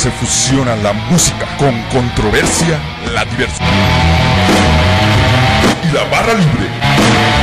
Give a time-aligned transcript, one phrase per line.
[0.00, 2.80] Se fusiona la música con controversia,
[3.12, 3.68] la diversión
[5.84, 7.39] y la barra libre.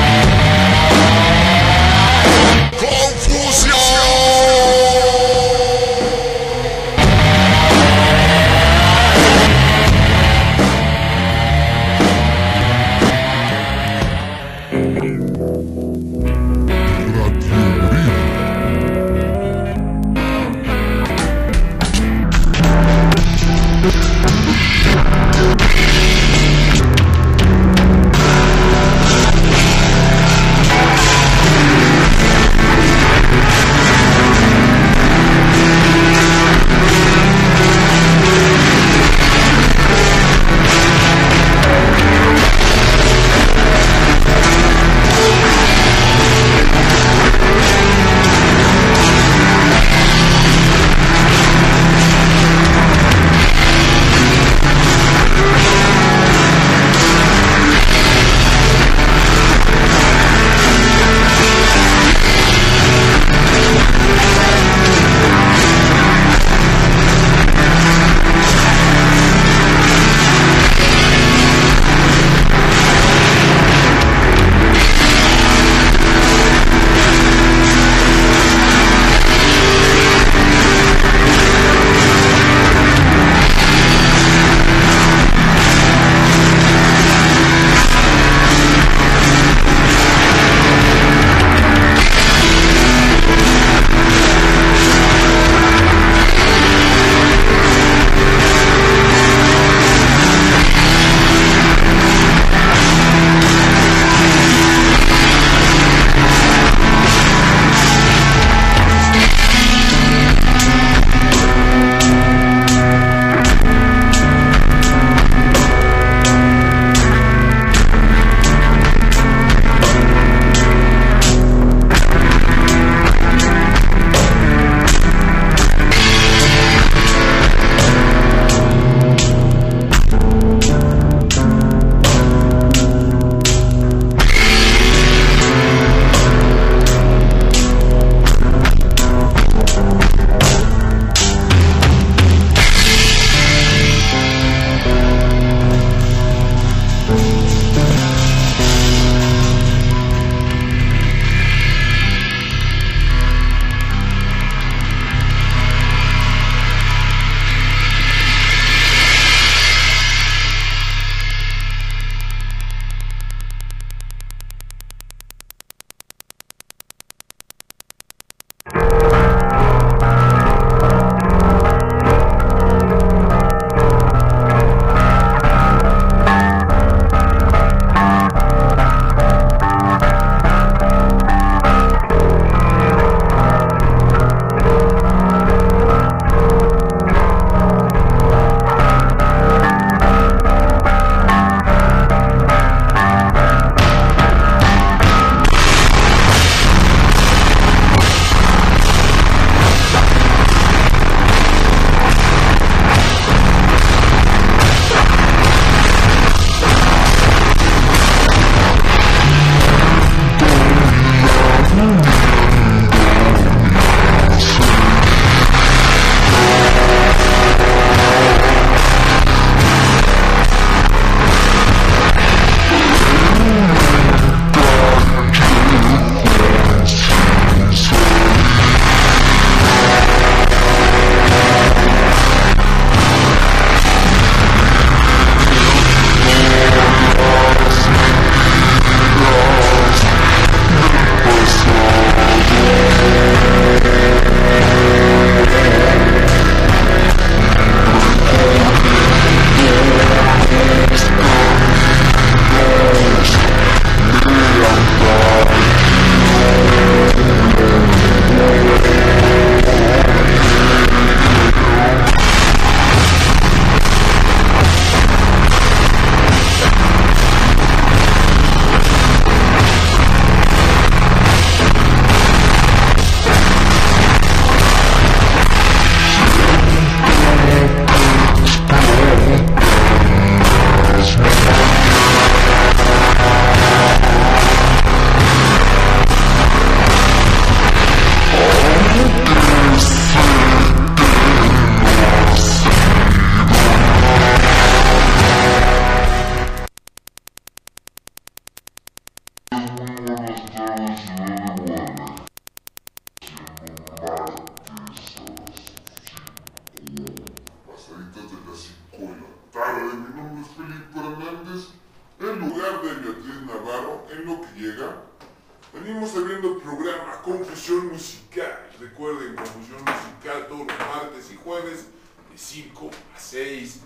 [317.86, 318.70] Musical.
[318.80, 321.86] Recuerden, confusión musical todos los martes y jueves
[322.32, 323.80] de 5 a 6.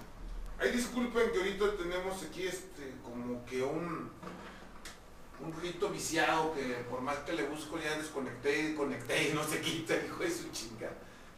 [0.59, 4.09] Ay, disculpen que ahorita tenemos aquí este como que un
[5.43, 9.59] un rito viciado que por más que le busco ya desconecté conecté y no se
[9.59, 10.89] quita, hijo de su chinga.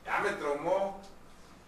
[0.05, 1.01] Ya me traumó.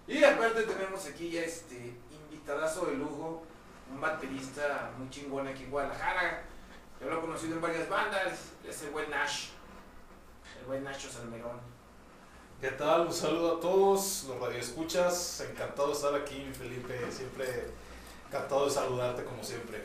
[0.07, 3.43] Y aparte tenemos aquí ya este invitadazo de lujo,
[3.91, 6.43] un baterista muy chingón aquí en Guadalajara.
[7.05, 9.49] Yo lo he conocido en varias bandas, es el buen Nash.
[10.59, 11.59] El buen Nacho Salmerón.
[12.59, 13.01] ¿Qué tal?
[13.01, 15.41] Un saludo a todos los radioescuchas.
[15.41, 16.99] Encantado de estar aquí, mi Felipe.
[17.11, 17.67] Siempre
[18.27, 19.83] encantado de saludarte como siempre.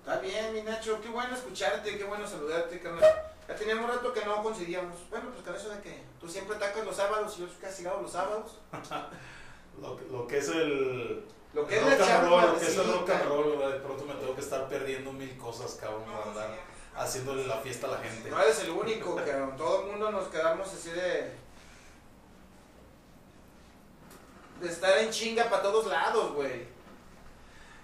[0.00, 3.10] Está bien, mi Nacho, qué bueno escucharte, qué bueno saludarte, carnal.
[3.48, 5.08] Ya teníamos rato que no conseguíamos.
[5.08, 8.02] Bueno, pues con eso de que tú siempre atacas los sábados y yo soy castigado
[8.02, 8.58] los sábados.
[9.80, 11.24] lo, lo, que es el.
[11.54, 14.14] Lo que es la roll, lo que es el rock and roll, de pronto me
[14.14, 16.58] tengo que estar perdiendo mil cosas, cabrón, para andar
[16.94, 18.30] haciéndole la fiesta a la gente.
[18.30, 19.56] No eres el único, cabrón.
[19.56, 21.32] Todo el mundo nos quedamos así de.
[24.60, 26.66] de estar en chinga para todos lados, güey.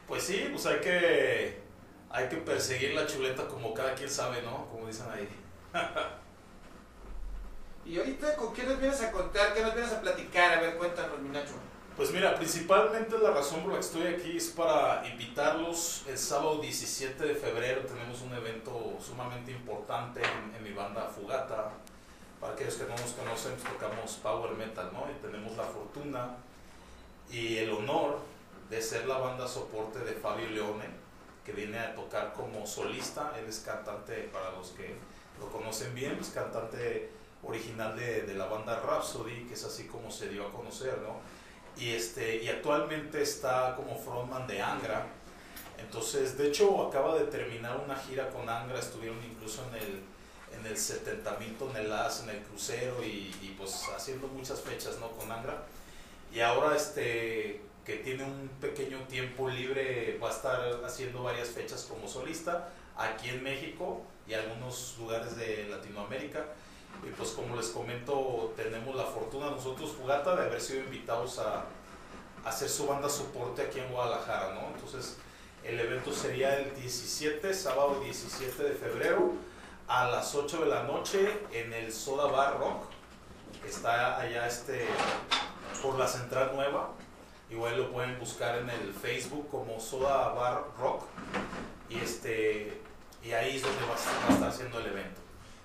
[0.07, 1.65] Pues sí, pues hay que.
[2.11, 4.69] Hay que perseguir la chuleta como cada quien sabe, ¿no?
[4.71, 5.29] Como dicen ahí.
[7.87, 9.53] Y ahorita, ¿con qué nos vienes a contar?
[9.53, 10.57] ¿Qué nos vienes a platicar?
[10.57, 11.53] A ver, cuéntanos, mi Nacho.
[11.97, 16.03] Pues mira, principalmente la razón por la que estoy aquí es para invitarlos.
[16.09, 21.71] El sábado 17 de febrero tenemos un evento sumamente importante en, en mi banda Fugata.
[22.41, 25.07] Para aquellos que no nos conocen, pues tocamos power metal, ¿no?
[25.09, 26.35] Y tenemos la fortuna
[27.31, 28.19] y el honor
[28.69, 30.87] de ser la banda soporte de Fabio Leone,
[31.45, 33.35] que viene a tocar como solista.
[33.39, 34.97] Él es cantante, para los que
[35.39, 37.11] lo conocen bien, es cantante
[37.45, 41.21] original de, de la banda Rhapsody, que es así como se dio a conocer, ¿no?
[41.77, 45.07] Y, este, y actualmente está como frontman de Angra.
[45.79, 50.03] Entonces, de hecho, acaba de terminar una gira con Angra, estuvieron incluso en el,
[50.59, 55.11] en el 70 mil toneladas en el crucero y, y, pues haciendo muchas fechas ¿no?
[55.13, 55.65] con Angra.
[56.33, 61.85] Y ahora este, que tiene un pequeño tiempo libre, va a estar haciendo varias fechas
[61.85, 66.47] como solista aquí en México y algunos lugares de Latinoamérica.
[67.03, 71.65] Y pues como les comento, tenemos la fortuna nosotros, Fugata, de haber sido invitados a,
[72.45, 74.69] hacer su banda soporte aquí en Guadalajara, ¿no?
[74.75, 75.17] Entonces
[75.63, 79.33] el evento sería el 17, sábado 17 de febrero,
[79.89, 82.85] a las 8 de la noche en el Soda Bar Rock,
[83.63, 84.87] que está allá este,
[85.83, 86.91] por la Central Nueva.
[87.51, 91.05] Igual lo pueden buscar en el Facebook como Soda Bar Rock.
[91.89, 92.81] Y, este,
[93.23, 95.24] y ahí es donde va a estar haciendo el evento.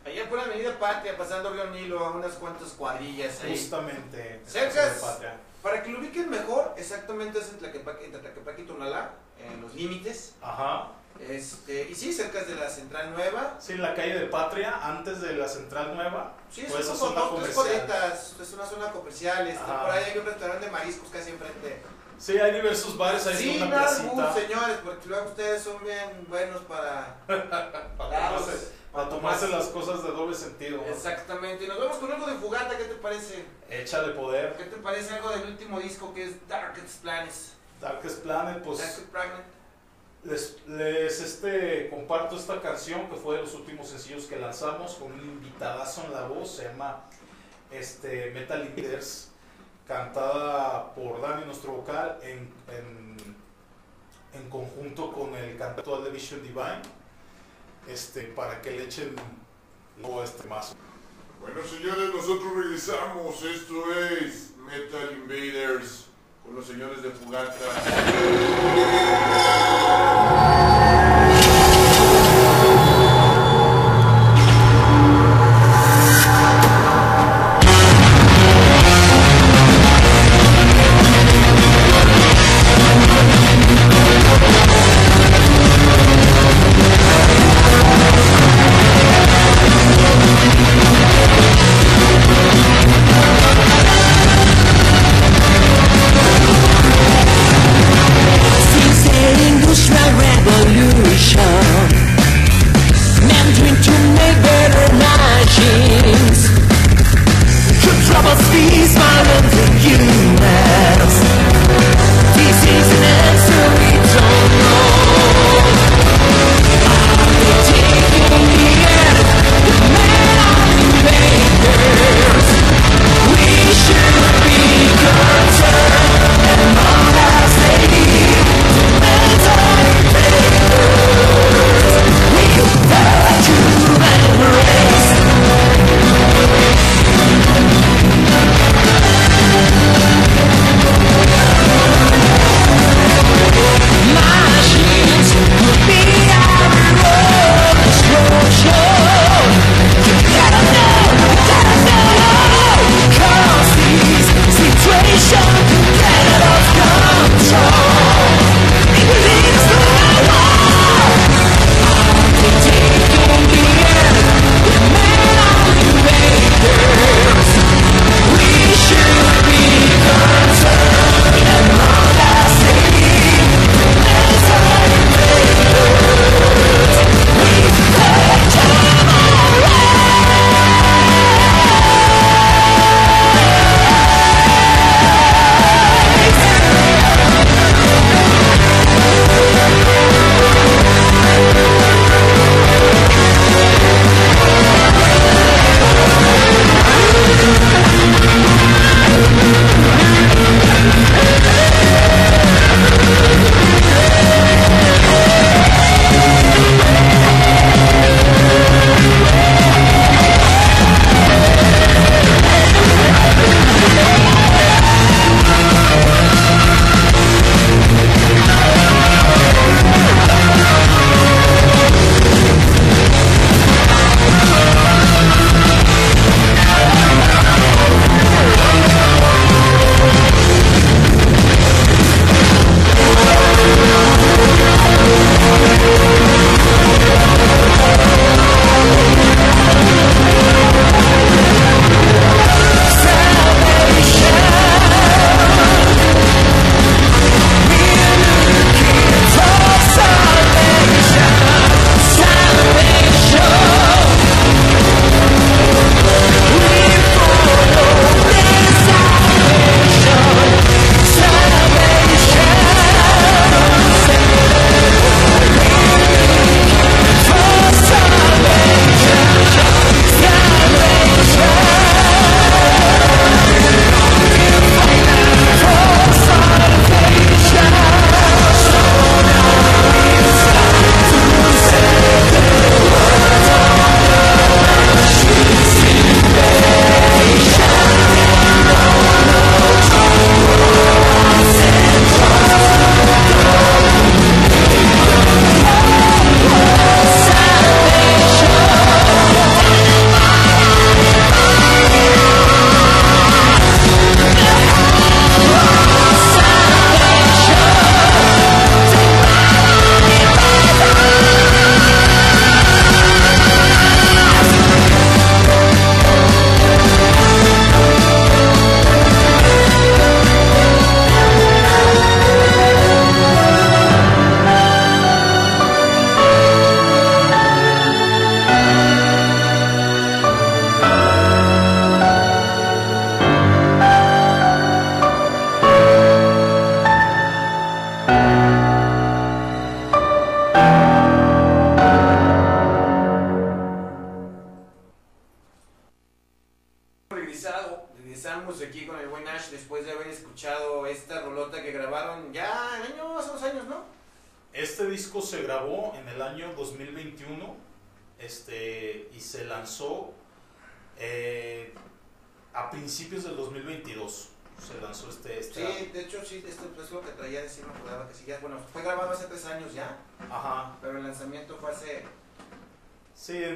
[0.10, 3.52] Allá por la Avenida Patria, pasando Río Nilo, a unas cuantas cuadrillas ahí.
[3.52, 4.42] Justamente.
[4.46, 5.20] Cercas.
[5.62, 10.34] Para que lo ubiquen mejor, exactamente es en entre Tlaquepaque y Tonalá, en los límites.
[10.42, 10.88] Ajá.
[11.20, 13.58] Este, y sí, cerca de la Central Nueva.
[13.60, 16.34] Sí, la calle de Patria, antes de la Central Nueva.
[16.50, 17.54] Sí, Pues es esa como zona dos, comercial.
[17.66, 19.48] cuadritas, es una zona comercial.
[19.48, 21.82] Este, por ahí hay un restaurante de mariscos casi enfrente.
[22.18, 24.10] Sí, hay diversos bares ahí Sí, en una no placita.
[24.12, 27.18] albur, señores, porque luego ustedes son bien buenos para...
[27.98, 28.40] Para
[28.92, 30.78] para tomarse las cosas de doble sentido.
[30.78, 30.88] ¿no?
[30.88, 31.66] Exactamente.
[31.66, 33.46] Y nos vamos con algo de Fugata, ¿qué te parece?
[33.70, 34.56] Échale poder.
[34.58, 37.54] ¿Qué te parece algo del último disco que es Darkest Planets?
[37.80, 39.46] Darkest Planet, pues Darkest Planet.
[40.24, 45.12] les, les este, comparto esta canción que fue de los últimos sencillos que lanzamos con
[45.12, 47.02] un invitadazo en la voz, se llama
[47.72, 49.30] este, Metal Invaders,
[49.88, 53.36] cantada por Dani, nuestro vocal, en, en,
[54.34, 56.82] en conjunto con el cantante de Vision Divine,
[57.90, 59.16] este, para que le echen
[60.00, 60.76] luego este más.
[61.42, 63.42] Bueno, señores, nosotros regresamos.
[63.44, 66.06] Esto es Metal Invaders
[66.46, 67.56] con los señores de Fugata.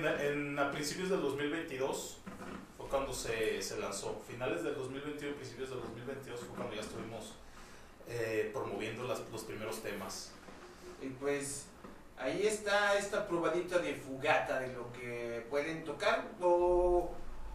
[0.08, 2.18] En, a principios del 2022
[2.78, 4.22] fue cuando se, se lanzó.
[4.28, 7.34] Finales del 2021, principios del 2022 fue cuando ya estuvimos
[8.08, 10.32] eh, promoviendo las- los primeros temas.
[11.02, 11.66] y pues
[12.18, 17.12] ahí está esta probadita de fugata de lo que pueden tocar, o,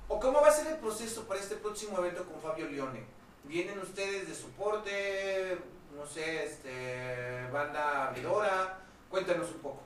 [0.08, 3.04] o cómo va a ser el proceso para este próximo evento con Fabio Leone.
[3.44, 5.58] ¿Vienen ustedes de soporte,
[5.96, 8.80] no sé, este, banda abridora?
[9.10, 9.82] Cuéntanos un poco.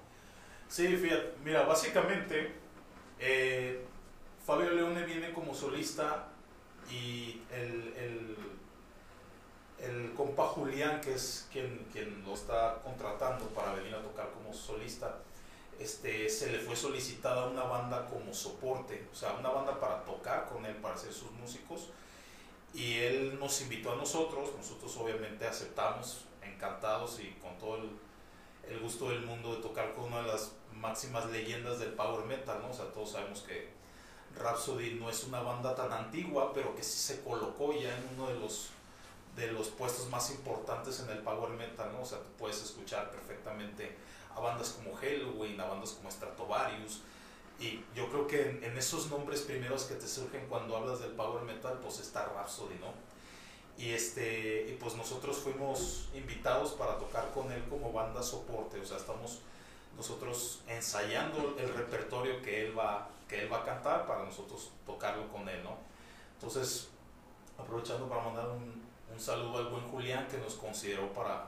[0.73, 2.51] Sí, fíjate, mira, básicamente
[3.21, 3.85] eh,
[4.47, 6.29] Fabio Leone viene como solista
[6.91, 8.37] y el, el,
[9.81, 14.55] el compa Julián, que es quien, quien lo está contratando para venir a tocar como
[14.55, 15.19] solista,
[15.79, 20.49] este, se le fue solicitada una banda como soporte, o sea, una banda para tocar
[20.49, 21.91] con él, para ser sus músicos.
[22.73, 27.91] Y él nos invitó a nosotros, nosotros obviamente aceptamos, encantados y con todo el,
[28.69, 32.61] el gusto del mundo de tocar con una de las máximas leyendas del power metal,
[32.63, 32.71] ¿no?
[32.71, 33.71] O sea, todos sabemos que
[34.37, 38.29] Rhapsody no es una banda tan antigua, pero que sí se colocó ya en uno
[38.29, 38.71] de los
[39.37, 42.03] de los puestos más importantes en el power metal, ¿no?
[42.03, 43.97] O sea, tú puedes escuchar perfectamente
[44.35, 47.01] a bandas como Halloween, a bandas como Stratovarius,
[47.59, 51.13] y yo creo que en, en esos nombres primeros que te surgen cuando hablas del
[51.13, 52.93] power metal, pues está Rhapsody, ¿no?
[53.83, 58.87] Y, este, y pues nosotros fuimos invitados para tocar con él como banda soporte, o
[58.87, 59.41] sea, estamos
[59.97, 65.27] nosotros ensayando el repertorio que él va, que él va a cantar para nosotros tocarlo
[65.33, 65.77] con él, ¿no?
[66.35, 66.91] Entonces,
[67.59, 71.47] aprovechando para mandar un, un saludo al buen Julián que nos consideró para,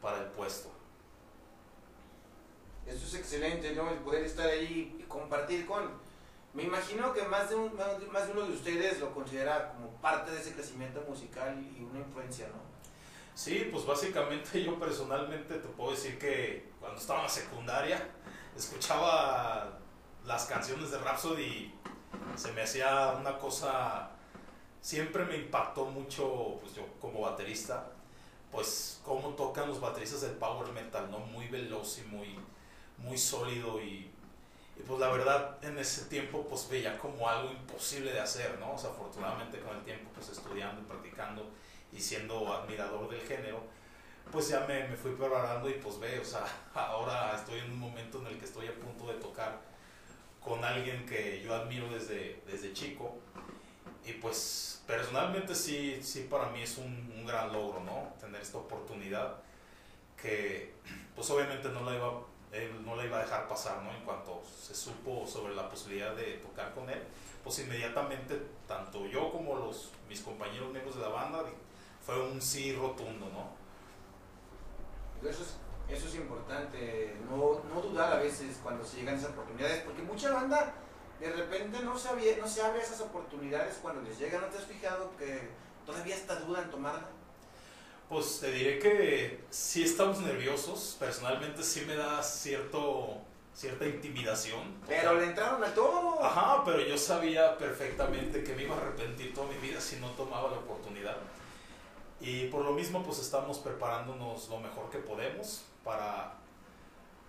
[0.00, 0.70] para el puesto.
[2.86, 3.90] Eso es excelente, ¿no?
[3.90, 5.90] El poder estar ahí y compartir con...
[6.56, 10.30] Me imagino que más de, un, más de- uno de ustedes lo considera como parte
[10.30, 12.54] de ese crecimiento musical y una influencia, ¿no?
[13.34, 18.08] Sí, pues básicamente yo personalmente te puedo decir que cuando estaba en la secundaria
[18.56, 19.78] escuchaba
[20.24, 21.74] las canciones de Rhapsody y
[22.36, 24.10] se me hacía una cosa,
[24.80, 27.92] siempre me impactó mucho, pues yo como baterista,
[28.50, 31.18] pues cómo tocan los bateristas del power metal, ¿no?
[31.18, 32.38] Muy veloz y muy,
[32.96, 34.10] muy sólido y,
[34.78, 38.74] y pues la verdad en ese tiempo pues veía como algo imposible de hacer, ¿no?
[38.74, 41.50] O sea, afortunadamente con el tiempo pues estudiando y practicando
[41.92, 43.62] y siendo admirador del género,
[44.30, 47.80] pues ya me, me fui preparando y pues ve, o sea, ahora estoy en un
[47.80, 49.60] momento en el que estoy a punto de tocar
[50.42, 53.16] con alguien que yo admiro desde, desde chico
[54.04, 58.14] y pues personalmente sí, sí para mí es un, un gran logro, ¿no?
[58.20, 59.38] Tener esta oportunidad
[60.20, 60.74] que
[61.14, 62.12] pues obviamente no la iba
[62.52, 63.92] él no la iba a dejar pasar, ¿no?
[63.92, 67.02] En cuanto se supo sobre la posibilidad de tocar con él,
[67.42, 71.44] pues inmediatamente tanto yo como los mis compañeros miembros de la banda
[72.04, 73.56] fue un sí rotundo, ¿no?
[75.28, 75.56] Eso es,
[75.88, 80.32] eso es importante, no, no dudar a veces cuando se llegan esas oportunidades, porque mucha
[80.32, 80.74] banda
[81.20, 84.42] de repente no se, no se abre esas oportunidades cuando les llegan.
[84.42, 85.48] ¿No te has fijado que
[85.84, 87.08] todavía hasta dudan tomarla?
[88.08, 93.18] Pues te diré que sí estamos nerviosos, personalmente sí me da cierto
[93.52, 94.60] cierta intimidación.
[94.84, 96.22] O Pero sea, le entraron a todo.
[96.22, 100.10] Ajá, pero yo sabía perfectamente que me iba a arrepentir toda mi vida si no
[100.10, 101.16] tomaba la oportunidad.
[102.20, 106.34] Y por lo mismo pues estamos preparándonos lo mejor que podemos para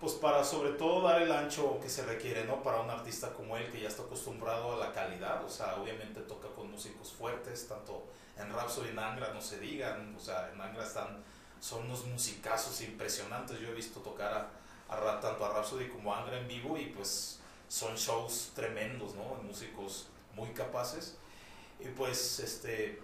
[0.00, 2.62] pues para sobre todo dar el ancho que se requiere, ¿no?
[2.62, 6.20] Para un artista como él que ya está acostumbrado a la calidad, o sea, obviamente
[6.20, 8.04] toca con músicos fuertes, tanto
[8.38, 11.24] en Rhapsody en Angra no se digan, o sea, en Angra están
[11.60, 13.58] son unos musicazos impresionantes.
[13.58, 14.50] Yo he visto tocar
[14.88, 19.14] a, a tanto a Rhapsody como a Angra en vivo y pues son shows tremendos,
[19.14, 19.34] ¿no?
[19.42, 21.16] Músicos muy capaces.
[21.80, 23.02] Y pues este,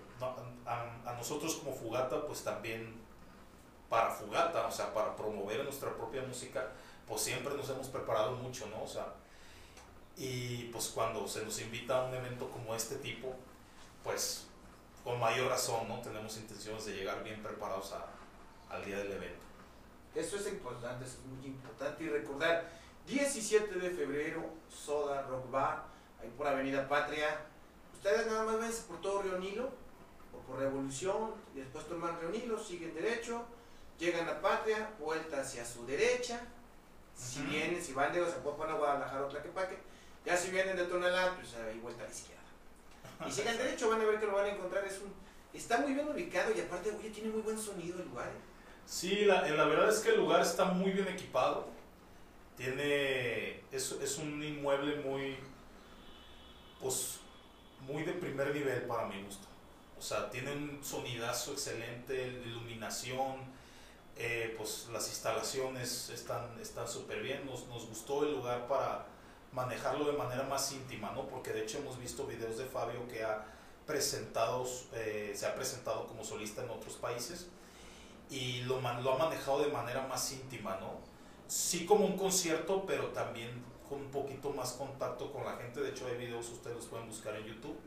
[0.66, 2.94] a, a nosotros como Fugata, pues también
[3.88, 6.70] para Fugata, o sea, para promover nuestra propia música,
[7.06, 8.82] pues siempre nos hemos preparado mucho, ¿no?
[8.82, 9.14] O sea,
[10.16, 13.34] y pues cuando se nos invita a un evento como este tipo,
[14.02, 14.46] pues
[15.04, 16.00] con mayor razón, ¿no?
[16.00, 18.06] Tenemos intenciones de llegar bien preparados a-
[18.74, 19.44] al día del evento.
[20.14, 22.04] Eso es importante, eso es muy importante.
[22.04, 22.70] Y recordar,
[23.06, 25.84] 17 de febrero, Soda Rock Bar,
[26.22, 27.40] ahí por Avenida Patria.
[27.92, 29.70] Ustedes nada más ven por todo Río Nilo,
[30.32, 33.44] o por Revolución, y después toman Río Nilo, siguen derecho,
[33.98, 36.40] llegan a Patria, vuelta hacia su derecha.
[37.14, 39.78] Si vienen, si van de Zapopan a Guadalajara o Tlaquepaque,
[40.24, 42.42] ya si vienen de Tonalá, pues ahí vuelta a la izquierda.
[43.28, 44.84] Y sigan derecho, van a ver que lo van a encontrar.
[44.84, 45.12] Es un,
[45.52, 48.28] está muy bien ubicado y aparte, oye, tiene muy buen sonido el lugar.
[48.28, 48.40] ¿eh?
[48.86, 51.68] Sí, la, la verdad es que el lugar está muy bien equipado.
[52.56, 53.60] Tiene.
[53.72, 55.36] Es, es un inmueble muy.
[56.80, 57.20] Pues.
[57.80, 59.46] Muy de primer nivel para mi gusto.
[59.98, 63.40] O sea, tiene un sonidazo excelente, iluminación,
[64.16, 67.44] eh, pues las instalaciones están están súper bien.
[67.44, 69.06] Nos, nos gustó el lugar para
[69.54, 71.26] manejarlo de manera más íntima, ¿no?
[71.28, 73.46] Porque de hecho hemos visto videos de Fabio que ha
[73.86, 77.48] presentado, eh, se ha presentado como solista en otros países
[78.30, 80.98] y lo, lo ha manejado de manera más íntima, ¿no?
[81.46, 85.80] Sí como un concierto, pero también con un poquito más contacto con la gente.
[85.80, 87.78] De hecho hay videos, ustedes los pueden buscar en YouTube,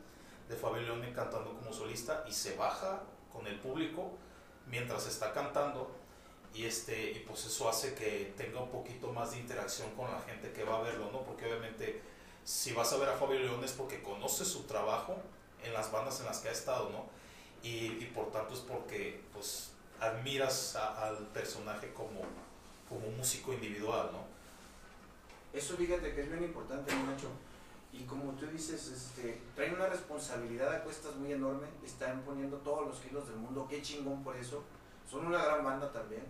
[0.48, 4.12] de Fabio Leone cantando como solista y se baja con el público
[4.66, 5.90] mientras está cantando
[6.58, 10.20] y este y pues eso hace que tenga un poquito más de interacción con la
[10.20, 11.22] gente que va a verlo, ¿no?
[11.22, 12.00] Porque obviamente
[12.44, 15.16] si vas a ver a Fabio León es porque conoces su trabajo
[15.62, 17.06] en las bandas en las que ha estado, ¿no?
[17.62, 22.20] Y, y por tanto es porque pues admiras a- al personaje como,
[22.88, 24.22] como un músico individual, ¿no?
[25.52, 27.28] Eso fíjate que es bien importante, ¿no, Nacho.
[27.92, 32.86] Y como tú dices, este, traen una responsabilidad a cuestas muy enorme, están poniendo todos
[32.86, 34.62] los kilos del mundo, qué chingón por eso.
[35.10, 36.22] Son una gran banda también,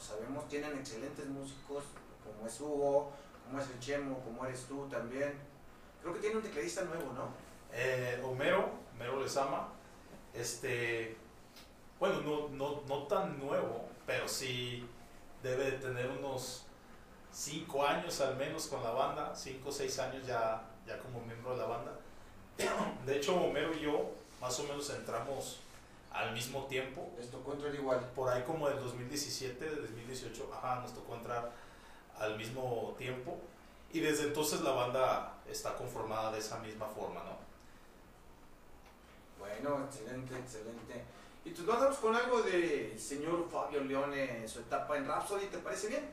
[0.00, 1.84] lo sabemos, tienen excelentes músicos,
[2.24, 3.12] como es Hugo,
[3.44, 5.38] como es el Chemo, como eres tú también.
[6.00, 7.28] Creo que tiene un tecladista nuevo, ¿no?
[7.72, 9.68] Eh, Homero, Homero Lezama,
[10.32, 11.16] este,
[11.98, 14.88] bueno, no, no, no tan nuevo, pero sí
[15.42, 16.64] debe de tener unos
[17.32, 21.52] 5 años al menos con la banda, 5 o 6 años ya, ya como miembro
[21.52, 21.92] de la banda.
[23.04, 24.10] De hecho, Homero y yo
[24.40, 25.60] más o menos entramos
[26.12, 28.00] al mismo tiempo, Les tocó entrar igual.
[28.14, 31.52] por ahí como del 2017, del 2018, ajá, nos tocó entrar
[32.18, 33.38] al mismo tiempo.
[33.92, 37.38] Y desde entonces la banda está conformada de esa misma forma, ¿no?
[39.38, 41.04] Bueno, excelente, excelente.
[41.44, 45.88] Y pues vamos con algo del señor Fabio Leone, su etapa en Rhapsody, ¿te parece
[45.88, 46.10] bien?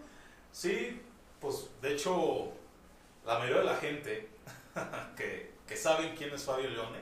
[0.51, 1.01] Sí,
[1.41, 2.51] pues de hecho,
[3.25, 4.29] la mayoría de la gente
[5.17, 6.99] que, que saben quién es Fabio Leone,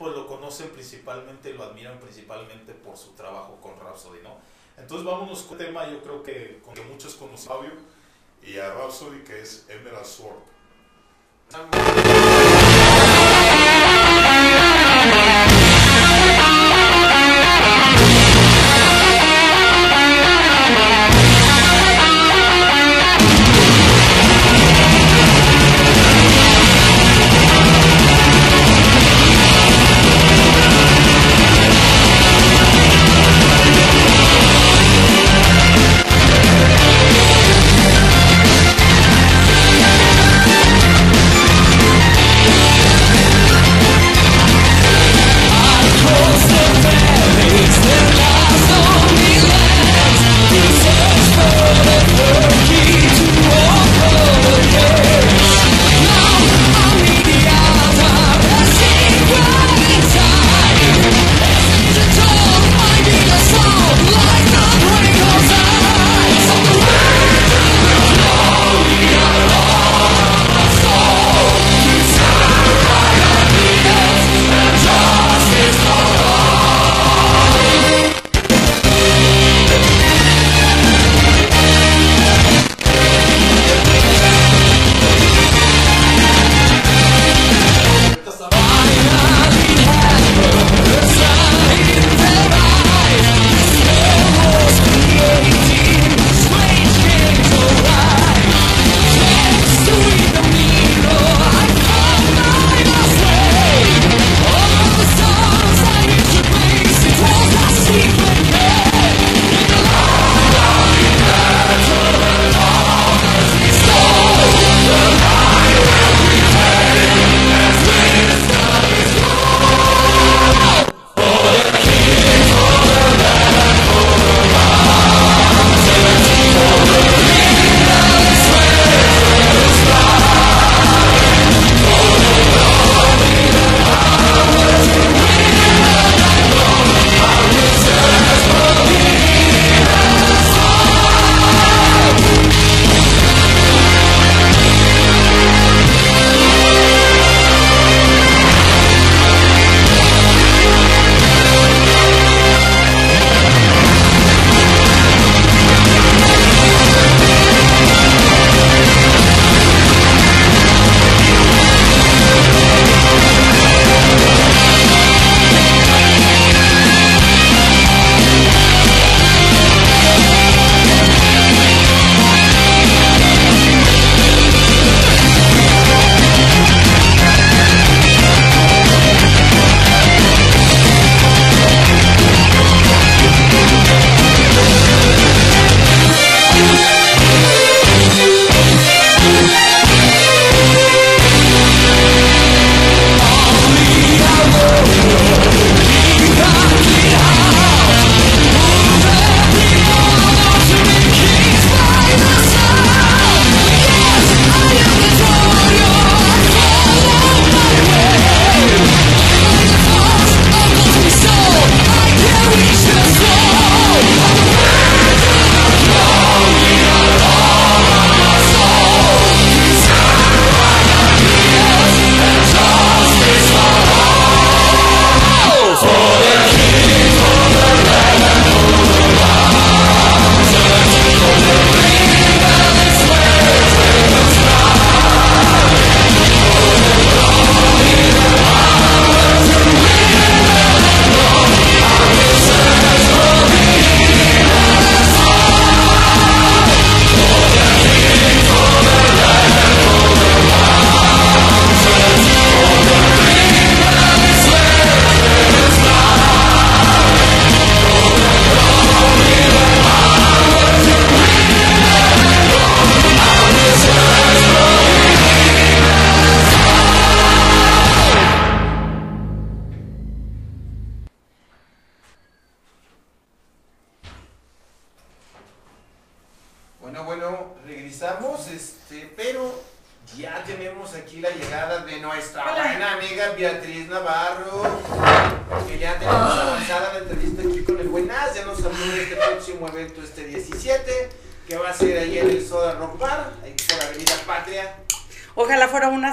[0.00, 4.38] pues lo conocen principalmente, lo admiran principalmente por su trabajo con Rhapsody, ¿no?
[4.78, 7.72] Entonces vámonos con un tema, yo creo que, con muchos conocen a Fabio
[8.42, 10.40] y a Rhapsody, que es Emerald Sword.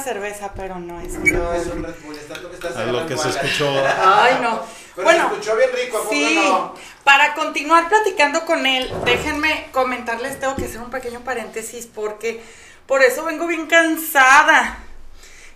[0.08, 1.14] Cerveza, pero no es.
[1.20, 3.70] No, es un Red Bull, es tanto que estás A lo que se escuchó.
[3.70, 4.62] Ay, no.
[4.96, 6.74] Pero bueno, se escuchó bien rico, ¿a poco Sí, no?
[7.04, 12.42] para continuar platicando con él, déjenme comentarles, tengo que hacer un pequeño paréntesis porque
[12.86, 14.78] por eso vengo bien cansada.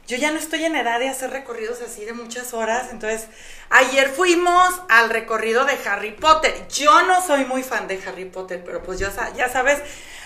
[0.07, 3.27] Yo ya no estoy en edad de hacer recorridos así de muchas horas, entonces
[3.69, 6.53] ayer fuimos al recorrido de Harry Potter.
[6.69, 9.79] Yo no soy muy fan de Harry Potter, pero pues yo, sa- ya sabes,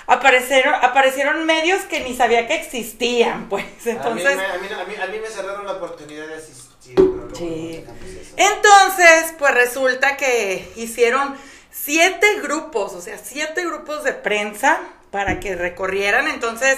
[0.07, 4.27] aparecieron, aparecieron medios que ni sabía que existían, pues entonces...
[4.27, 6.95] a, mí, me- a, mí, a, mí, a mí me cerraron la oportunidad de asistir,
[6.95, 7.83] pero Sí.
[7.85, 7.93] no.
[8.37, 11.35] Entonces, pues resulta que hicieron
[11.71, 14.79] siete grupos, o sea, siete grupos de prensa
[15.11, 16.27] para que recorrieran.
[16.27, 16.77] Entonces,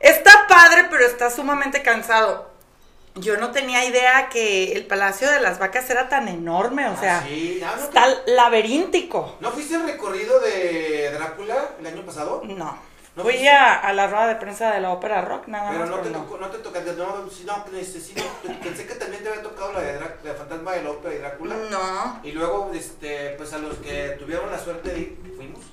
[0.00, 2.48] está padre, pero está sumamente cansado.
[3.14, 6.96] Yo no tenía idea que el Palacio de las Vacas era tan enorme, o Ah,
[7.00, 7.60] sea, sí.
[7.60, 9.36] ¿no, está laberíntico.
[9.40, 12.42] ¿No fuiste al recorrido de Drácula el año pasado?
[12.44, 12.78] No.
[13.16, 15.90] ¿No Fui a, a la rueda de prensa de la ópera rock, nada Pero más.
[15.90, 16.24] no te, pero no.
[16.24, 19.80] tocó, no te toca, no, sí, no, no, pensé que también te había tocado la
[19.80, 21.56] de, la Fantasma de la Ópera y Drácula.
[21.68, 22.20] No.
[22.22, 25.64] Y luego, este, pues a los que tuvieron la suerte de ir, fuimos,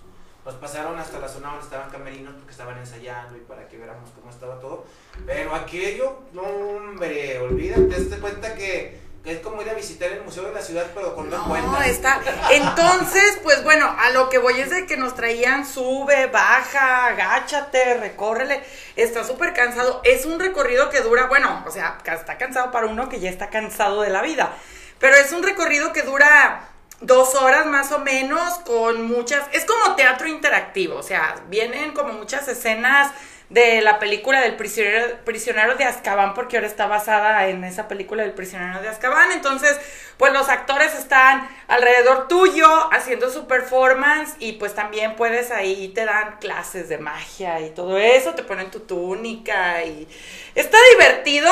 [0.45, 4.09] nos pasaron hasta la zona donde estaban camerinos porque estaban ensayando y para que viéramos
[4.11, 4.85] cómo estaba todo.
[5.25, 10.21] Pero aquello, no, hombre, olvídate, te cuenta que, que es como ir a visitar el
[10.23, 11.87] Museo de la Ciudad, pero con una No, cuenta.
[11.87, 12.21] está.
[12.51, 17.95] Entonces, pues bueno, a lo que voy es de que nos traían sube, baja, agáchate,
[17.97, 18.61] recórrele.
[18.95, 20.01] Está súper cansado.
[20.03, 23.49] Es un recorrido que dura, bueno, o sea, está cansado para uno que ya está
[23.49, 24.53] cansado de la vida.
[24.99, 26.69] Pero es un recorrido que dura
[27.01, 29.47] dos horas más o menos con muchas.
[29.51, 33.11] Es como teatro interactivo, o sea, vienen como muchas escenas
[33.49, 38.33] de la película del prisionero, de Azkaban, porque ahora está basada en esa película del
[38.33, 39.31] prisionero de Azkaban.
[39.31, 39.77] Entonces,
[40.17, 46.05] pues los actores están alrededor tuyo haciendo su performance y pues también puedes ahí, te
[46.05, 50.07] dan clases de magia y todo eso, te ponen tu túnica y
[50.55, 51.51] está divertido.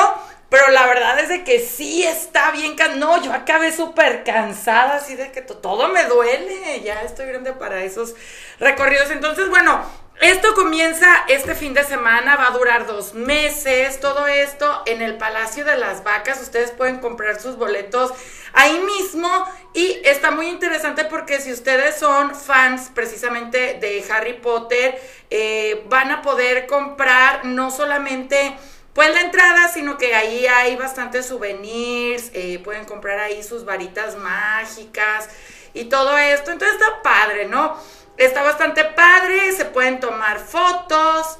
[0.54, 2.76] Pero la verdad es de que sí está bien.
[2.98, 6.80] No, yo acabé súper cansada, así de que to- todo me duele.
[6.84, 8.14] Ya estoy grande para esos
[8.60, 9.10] recorridos.
[9.10, 9.84] Entonces, bueno,
[10.20, 15.16] esto comienza este fin de semana, va a durar dos meses, todo esto en el
[15.16, 18.12] Palacio de las Vacas, ustedes pueden comprar sus boletos
[18.52, 19.28] ahí mismo
[19.72, 26.12] y está muy interesante porque si ustedes son fans precisamente de Harry Potter, eh, van
[26.12, 28.56] a poder comprar no solamente
[28.94, 34.16] pues la entrada, sino que ahí hay bastantes souvenirs, eh, pueden comprar ahí sus varitas
[34.16, 35.28] mágicas
[35.74, 37.76] y todo esto, entonces está padre, ¿no?
[38.16, 41.38] Está bastante padre, se pueden tomar fotos.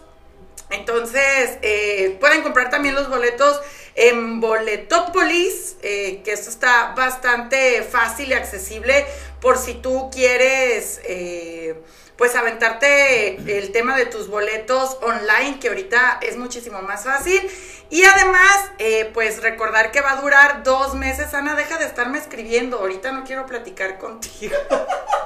[0.71, 3.61] Entonces, eh, pueden comprar también los boletos
[3.95, 9.07] en Boletopolis, eh, que esto está bastante fácil y accesible
[9.41, 11.77] por si tú quieres, eh,
[12.17, 17.51] pues, aventarte el tema de tus boletos online, que ahorita es muchísimo más fácil.
[17.91, 21.35] Y además, eh, pues, recordar que va a durar dos meses.
[21.35, 24.57] Ana, deja de estarme escribiendo, ahorita no quiero platicar contigo.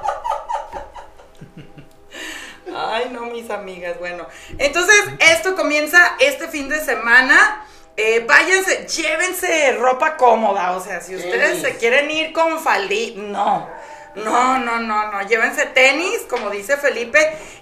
[2.74, 3.98] Ay, no, mis amigas.
[3.98, 4.26] Bueno,
[4.58, 7.64] entonces esto comienza este fin de semana.
[7.96, 10.76] Eh, váyanse, llévense ropa cómoda.
[10.76, 13.68] O sea, si ustedes se quieren ir con faldí, no.
[14.14, 15.22] No, no, no, no.
[15.28, 17.18] Llévense tenis, como dice Felipe.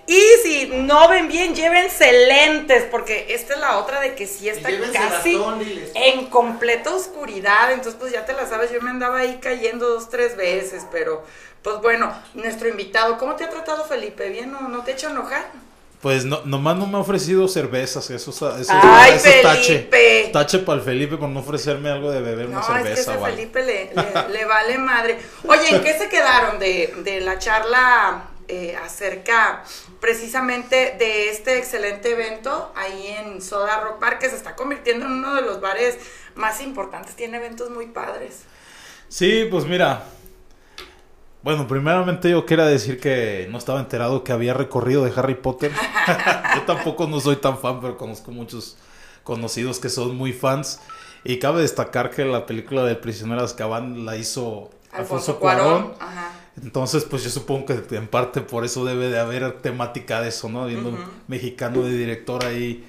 [0.06, 4.48] Y si no ven bien, llévense lentes, porque esta es la otra de que sí
[4.48, 5.60] está casi bastón,
[5.94, 7.72] en completa oscuridad.
[7.72, 11.24] Entonces, pues ya te la sabes, yo me andaba ahí cayendo dos, tres veces, pero
[11.62, 14.28] pues bueno, nuestro invitado, ¿cómo te ha tratado Felipe?
[14.28, 15.44] ¿Bien o no te ha hecho enojar?
[16.06, 19.88] Pues no, nomás no me ha ofrecido cervezas, eso, está- eso, Ay, eso es tache.
[19.90, 20.30] Felipe.
[20.32, 23.14] Tache para el Felipe por no ofrecerme algo de beber una No, es que cerveza
[23.16, 23.24] ese.
[23.24, 25.18] Felipe le, le- le vale madre.
[25.48, 29.64] Oye, ¿en qué se quedaron de, de la charla eh, acerca
[30.00, 35.10] precisamente de este excelente evento ahí en Soda Rock Bar, que se está convirtiendo en
[35.10, 35.96] uno de los bares
[36.36, 37.16] más importantes?
[37.16, 38.42] Tiene eventos muy padres.
[39.08, 40.04] Sí, pues mira.
[41.46, 45.70] Bueno, primeramente yo quería decir que no estaba enterado que había recorrido de Harry Potter.
[46.56, 48.76] yo tampoco no soy tan fan, pero conozco muchos
[49.22, 50.80] conocidos que son muy fans.
[51.22, 55.92] Y cabe destacar que la película del prisionero de Azkaban la hizo Alfonso, Cuarón.
[56.00, 56.32] Ajá.
[56.60, 60.48] Entonces, pues yo supongo que en parte por eso debe de haber temática de eso,
[60.48, 60.66] ¿no?
[60.66, 62.84] Viendo un mexicano de director ahí,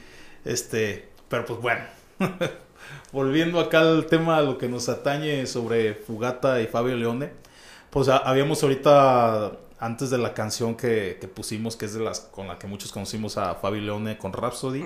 [0.45, 1.83] este, pero pues bueno.
[3.11, 7.45] Volviendo acá al tema, a lo que nos atañe sobre Fugata y Fabio Leone,
[7.89, 12.19] pues a- habíamos ahorita antes de la canción que, que pusimos, que es de las
[12.21, 14.83] con la que muchos conocimos a Fabi Leone con Rhapsody,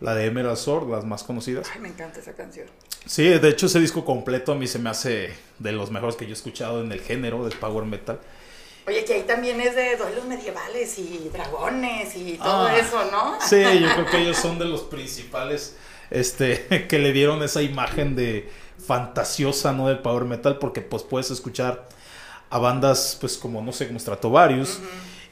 [0.00, 1.68] la de Emerald Sword, las más conocidas.
[1.72, 2.66] Ay, me encanta esa canción.
[3.06, 6.24] Sí, de hecho ese disco completo a mí se me hace de los mejores que
[6.24, 8.18] yo he escuchado en el género del power metal.
[8.86, 12.76] Oye, que ahí también es de duelos medievales y dragones y todo Ah.
[12.76, 13.38] eso, ¿no?
[13.40, 15.76] Sí, yo creo que ellos son de los principales
[16.10, 18.50] este, que le dieron esa imagen de
[18.84, 19.88] fantasiosa, ¿no?
[19.88, 21.86] Del power metal, porque pues puedes escuchar
[22.54, 24.78] a bandas, pues como, no sé, como Stratovarius,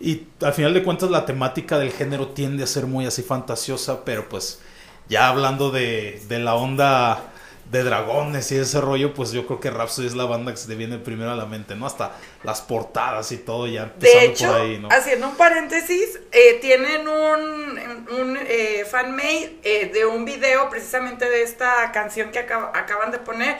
[0.00, 4.04] y al final de cuentas la temática del género tiende a ser muy así fantasiosa,
[4.04, 4.60] pero pues
[5.08, 7.28] ya hablando de, de la onda
[7.70, 10.66] de dragones y ese rollo, pues yo creo que Rhapsody es la banda que se
[10.66, 11.86] te viene primero a la mente, ¿no?
[11.86, 12.10] Hasta
[12.42, 14.88] las portadas y todo ya empezando De hecho, por ahí, ¿no?
[14.90, 17.78] haciendo un paréntesis, eh, tienen un,
[18.20, 23.18] un eh, fanmade eh, de un video precisamente de esta canción que acab- acaban de
[23.20, 23.56] poner,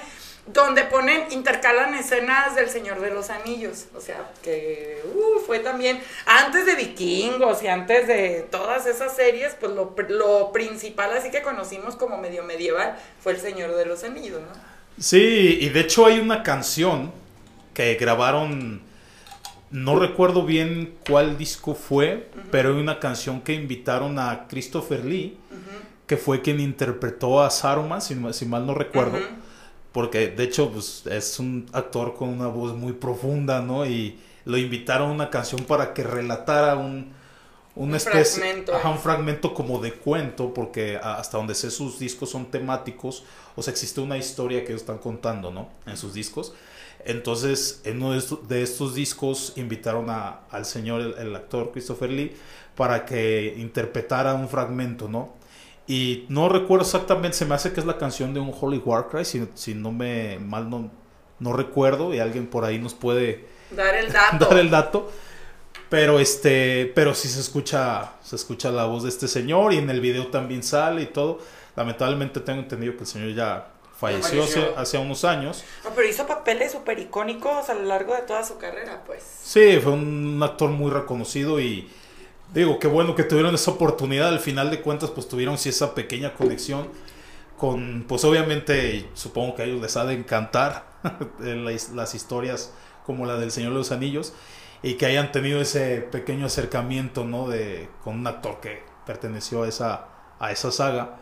[0.47, 3.87] donde ponen, intercalan escenas del Señor de los Anillos.
[3.95, 9.55] O sea, que uh, fue también, antes de Vikingos y antes de todas esas series,
[9.61, 14.03] pues lo, lo principal así que conocimos como medio medieval fue el Señor de los
[14.05, 14.73] Anillos, ¿no?
[14.99, 17.13] Sí, y de hecho hay una canción
[17.73, 18.83] que grabaron,
[19.71, 25.39] no recuerdo bien cuál disco fue, pero hay una canción que invitaron a Christopher Lee,
[26.07, 29.19] que fue quien interpretó a Saruman, si, si mal no recuerdo.
[29.93, 33.87] Porque de hecho pues, es un actor con una voz muy profunda, ¿no?
[33.87, 37.13] Y lo invitaron a una canción para que relatara un...
[37.75, 38.75] Un especie, fragmento.
[38.75, 43.25] ajá, un fragmento como de cuento, porque hasta donde sé sus discos son temáticos,
[43.57, 45.71] o sea, existe una historia que ellos están contando, ¿no?
[45.87, 46.53] En sus discos.
[47.05, 51.73] Entonces, en uno de estos, de estos discos invitaron a- al señor, el, el actor
[51.73, 52.33] Christopher Lee,
[52.77, 55.33] para que interpretara un fragmento, ¿no?
[55.87, 59.25] Y no recuerdo exactamente, se me hace que es la canción de un Holy Warcry,
[59.25, 60.91] si, si no me mal no,
[61.41, 64.45] no recuerdo, y alguien por ahí nos puede Dar el dato.
[64.49, 65.13] dar el dato.
[65.89, 69.91] Pero este, pero sí se escucha, se escucha la voz de este señor y en
[69.91, 71.39] el video también sale y todo.
[71.77, 74.79] Lamentablemente tengo entendido que el señor ya falleció hace, falleció.
[74.79, 75.63] hace unos años.
[75.85, 79.23] No, pero hizo papeles súper icónicos a lo largo de toda su carrera, pues.
[79.43, 81.91] Sí, fue un actor muy reconocido y
[82.53, 84.29] digo, qué bueno que tuvieron esa oportunidad.
[84.29, 86.89] Al final de cuentas, pues tuvieron sí esa pequeña conexión
[87.59, 90.87] con, pues obviamente, supongo que a ellos les ha de encantar
[91.41, 92.75] las historias
[93.07, 94.35] como la del Señor de los Anillos
[94.83, 97.49] y que hayan tenido ese pequeño acercamiento, ¿no?
[97.49, 100.07] De, con un actor que perteneció a esa,
[100.41, 101.19] a esa saga.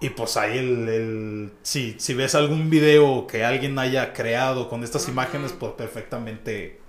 [0.00, 4.82] Y pues ahí el, el- si, si ves algún video que alguien haya creado con
[4.82, 6.80] estas imágenes, pues perfectamente,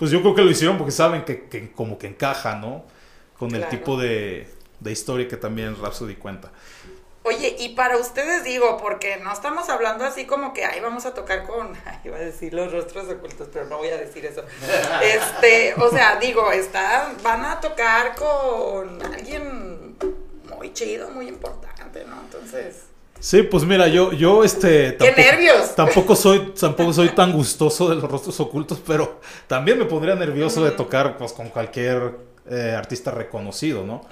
[0.00, 2.84] pues yo creo que lo hicieron porque saben que, que como que encaja, ¿no?
[3.38, 4.48] Con el tipo de,
[4.80, 6.50] de historia que también Rhapsody cuenta.
[7.22, 11.12] Oye, y para ustedes digo, porque no estamos hablando así como que ahí vamos a
[11.12, 14.42] tocar con, ay, iba a decir los rostros ocultos, pero no voy a decir eso.
[15.02, 19.98] Este, o sea, digo, están, van a tocar con alguien
[20.56, 22.18] muy chido, muy importante, ¿no?
[22.22, 22.84] Entonces,
[23.20, 24.96] Sí, pues mira, yo, yo este...
[24.96, 25.74] ¡Qué nervios!
[25.76, 30.64] Tampoco soy, tampoco soy tan gustoso de los rostros ocultos, pero también me pondría nervioso
[30.64, 32.16] de tocar pues con cualquier
[32.50, 34.06] eh, artista reconocido, ¿no?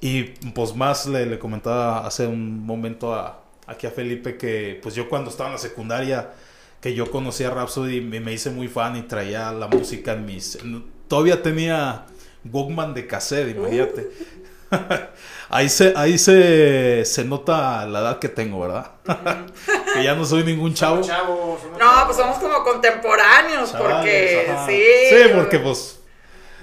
[0.00, 0.24] Y
[0.54, 5.08] pues más le, le comentaba hace un momento a, aquí a Felipe que pues yo
[5.08, 6.30] cuando estaba en la secundaria,
[6.82, 10.26] que yo conocía a Rhapsody, me, me hice muy fan y traía la música en
[10.26, 10.56] mis...
[10.56, 12.04] en- todavía tenía
[12.52, 14.10] Walkman de cassette, imagínate.
[15.48, 18.90] ahí se, ahí se, se nota la edad que tengo, ¿verdad?
[19.94, 21.02] que ya no soy ningún chavo.
[21.02, 22.04] Chavos, somos no, chavos.
[22.04, 24.66] pues somos como contemporáneos, porque ajá.
[24.66, 24.82] sí.
[25.10, 25.95] Sí, porque pues...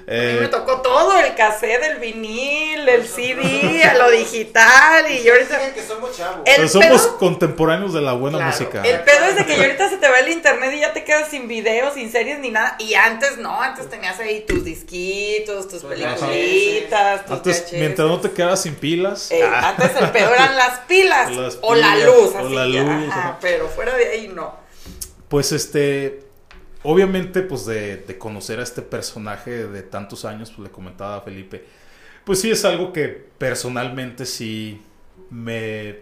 [0.05, 5.09] A mí eh, me tocó todo, el cassette, el vinil, el CD, a lo digital,
[5.09, 5.73] y yo ahorita...
[5.73, 6.41] Que somos chavos.
[6.43, 8.51] Pero somos pedo- contemporáneos de la buena Claro.
[8.51, 8.81] música.
[8.83, 11.05] El pedo es de que ya ahorita se te va el internet y ya te
[11.05, 12.75] quedas sin videos, sin series ni nada.
[12.79, 18.19] Y antes no, antes tenías ahí tus disquitos, tus Tus peliculitas, tus Antes, mientras no
[18.19, 19.31] te quedas sin pilas.
[19.31, 22.63] Eh, ah, Antes el pedo eran las pilas, Las o la luz, o así la
[22.65, 23.37] que, luz, ajá.
[23.39, 24.55] pero fuera de ahí no.
[25.29, 26.23] Pues este,
[26.83, 31.21] obviamente pues de, de conocer a este personaje de tantos años, pues le comentaba a
[31.21, 31.63] Felipe,
[32.25, 34.81] pues sí es algo que personalmente sí
[35.29, 35.99] me,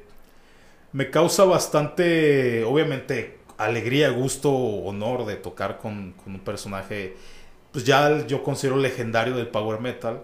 [0.91, 7.15] me causa bastante, obviamente, alegría, gusto, honor de tocar con, con un personaje,
[7.71, 10.23] pues ya yo considero legendario del power metal,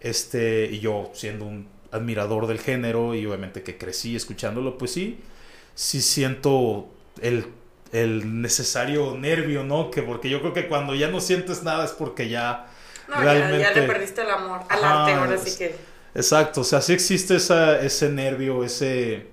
[0.00, 5.20] este, y yo siendo un admirador del género y obviamente que crecí escuchándolo, pues sí,
[5.74, 6.88] sí siento
[7.22, 7.46] el,
[7.94, 9.90] el necesario nervio, ¿no?
[9.90, 12.66] Que porque yo creo que cuando ya no sientes nada es porque ya
[13.08, 13.60] No, ya- realmente...
[13.60, 15.76] ya, le perdiste el amor al Ajá, arte, ahora sí que.
[16.14, 19.28] Exacto, o sea, sí existe esa, ese nervio, ese,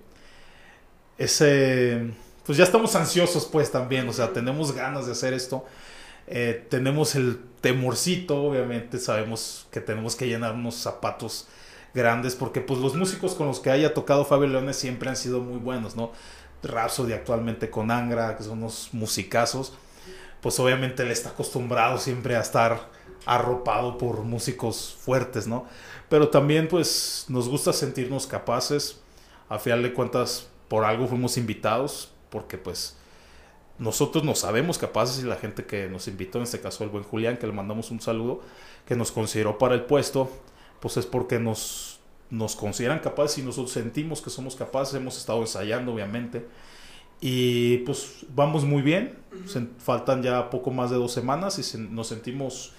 [1.18, 2.12] ese,
[2.46, 5.66] pues ya estamos ansiosos pues también, o sea, tenemos ganas de hacer esto.
[6.28, 11.48] Eh, tenemos el temorcito, obviamente, sabemos que tenemos que llenar unos zapatos
[11.94, 15.42] grandes porque pues los músicos con los que haya tocado Fabio Leone siempre han sido
[15.42, 16.12] muy buenos, ¿no?
[16.64, 19.74] Rhapsody actualmente con Angra, que son unos musicazos,
[20.42, 22.90] pues obviamente él está acostumbrado siempre a estar
[23.26, 25.66] arropado por músicos fuertes, ¿no?
[26.10, 29.00] Pero también pues nos gusta sentirnos capaces,
[29.50, 32.96] a final de cuentas por algo fuimos invitados, porque pues
[33.78, 37.04] nosotros nos sabemos capaces y la gente que nos invitó, en este caso el buen
[37.04, 38.42] Julián, que le mandamos un saludo,
[38.86, 40.30] que nos consideró para el puesto,
[40.80, 41.91] pues es porque nos,
[42.32, 46.48] nos consideran capaces y nosotros sentimos que somos capaces, hemos estado ensayando obviamente
[47.22, 49.16] y pues vamos muy bien,
[49.78, 52.74] faltan ya poco más de dos semanas y nos sentimos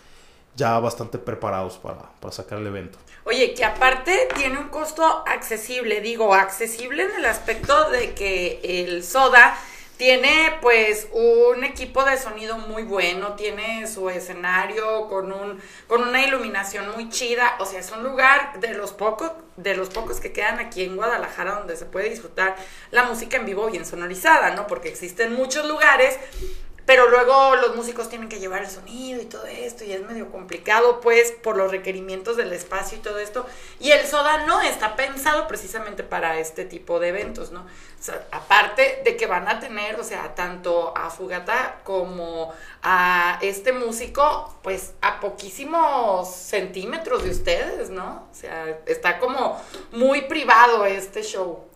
[0.57, 2.99] ya bastante preparados para, para, sacar el evento.
[3.25, 9.05] Oye, que aparte tiene un costo accesible, digo, accesible en el aspecto de que el
[9.05, 9.57] soda
[9.97, 16.25] tiene pues un equipo de sonido muy bueno, tiene su escenario con un con una
[16.25, 20.33] iluminación muy chida, o sea, es un lugar de los pocos de los pocos que
[20.33, 22.57] quedan aquí en Guadalajara donde se puede disfrutar
[22.91, 24.67] la música en vivo bien sonorizada, ¿no?
[24.67, 26.19] Porque existen muchos lugares
[26.87, 30.31] pero luego los músicos tienen que llevar el sonido y todo esto, y es medio
[30.31, 33.47] complicado, pues, por los requerimientos del espacio y todo esto.
[33.79, 37.61] Y el soda no está pensado precisamente para este tipo de eventos, ¿no?
[37.61, 42.53] O sea, aparte de que van a tener, o sea, tanto a Fugata como
[42.83, 48.27] a este músico, pues, a poquísimos centímetros de ustedes, ¿no?
[48.31, 49.61] O sea, está como
[49.93, 51.72] muy privado este show.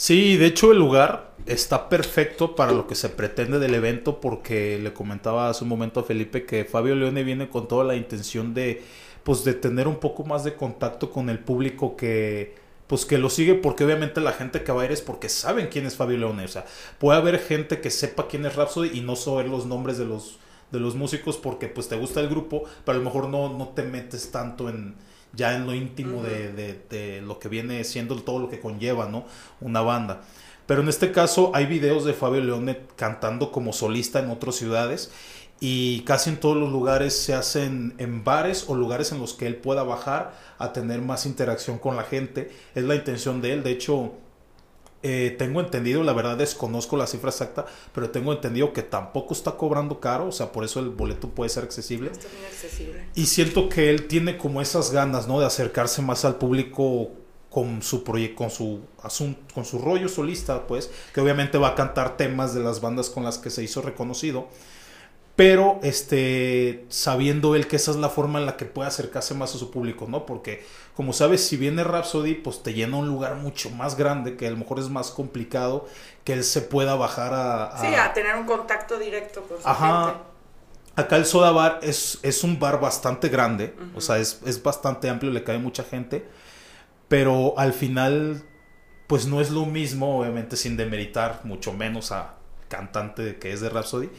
[0.00, 4.78] Sí, de hecho el lugar está perfecto para lo que se pretende del evento porque
[4.78, 8.54] le comentaba hace un momento a Felipe que Fabio Leone viene con toda la intención
[8.54, 8.82] de
[9.24, 12.54] pues de tener un poco más de contacto con el público que
[12.86, 15.68] pues que lo sigue porque obviamente la gente que va a ir es porque saben
[15.70, 16.64] quién es Fabio Leone, o sea,
[16.98, 20.38] puede haber gente que sepa quién es Rhapsody y no saber los nombres de los
[20.72, 23.68] de los músicos porque pues te gusta el grupo, pero a lo mejor no no
[23.68, 24.94] te metes tanto en
[25.32, 29.24] ya en lo íntimo de, lo que viene siendo todo lo que conlleva, ¿no?
[29.60, 30.22] Una banda.
[30.66, 35.10] Pero en este caso hay videos de Fabio Leone cantando como solista en otras ciudades
[35.58, 39.46] y casi en todos los lugares se hacen en bares o lugares en los que
[39.46, 42.50] él pueda bajar a tener más interacción con la gente.
[42.74, 43.62] Es la intención de él.
[43.62, 44.14] De hecho,
[45.02, 49.52] eh, tengo entendido, la verdad desconozco la cifra exacta, pero tengo entendido que tampoco está
[49.52, 52.10] cobrando caro, o sea, por eso el boleto puede ser accesible.
[52.10, 53.06] accesible.
[53.14, 55.40] Y siento que él tiene como esas ganas, ¿no?
[55.40, 57.12] De acercarse más al público
[57.48, 61.74] con su proyecto, con su asunto, con su rollo solista, pues, que obviamente va a
[61.74, 64.48] cantar temas de las bandas con las que se hizo reconocido
[65.40, 69.54] pero este sabiendo él que esa es la forma en la que puede acercarse más
[69.54, 70.26] a su público, ¿no?
[70.26, 70.62] Porque
[70.94, 74.50] como sabes, si viene Rhapsody, pues te llena un lugar mucho más grande, que a
[74.50, 75.88] lo mejor es más complicado
[76.24, 77.74] que él se pueda bajar a...
[77.80, 80.24] sí, a tener un contacto directo con su Ajá.
[80.94, 85.08] Acá el Soda Bar es, es un bar bastante grande, o sea, es, es bastante
[85.08, 86.28] amplio, le cae mucha gente,
[87.08, 88.42] pero al final,
[89.06, 92.34] pues no es lo mismo, obviamente sin demeritar, mucho menos a
[92.68, 94.10] cantante que es de Rhapsody,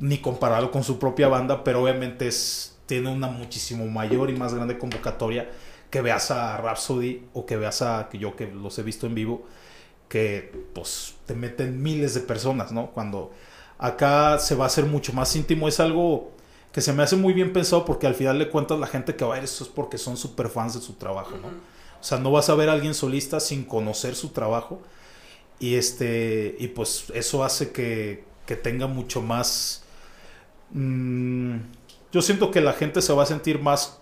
[0.00, 4.54] ni compararlo con su propia banda, pero obviamente es, tiene una muchísimo mayor y más
[4.54, 5.48] grande convocatoria
[5.90, 9.14] que veas a Rhapsody o que veas a que yo que los he visto en
[9.14, 9.44] vivo,
[10.08, 12.90] que pues te meten miles de personas, ¿no?
[12.92, 13.32] Cuando
[13.78, 16.32] acá se va a hacer mucho más íntimo, es algo
[16.72, 19.24] que se me hace muy bien pensado porque al final de cuentas la gente que
[19.24, 21.48] va a ir eso es porque son super fans de su trabajo, ¿no?
[21.48, 24.80] O sea, no vas a ver a alguien solista sin conocer su trabajo
[25.58, 29.84] y este y pues eso hace que, que tenga mucho más
[30.72, 31.56] Mm,
[32.12, 34.00] yo siento que la gente se va a sentir más,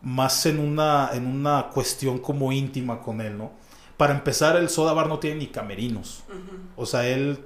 [0.00, 3.52] más en, una, en una cuestión como íntima con él, ¿no?
[3.96, 6.24] Para empezar, el Soda Bar no tiene ni camerinos.
[6.74, 7.38] O sea, él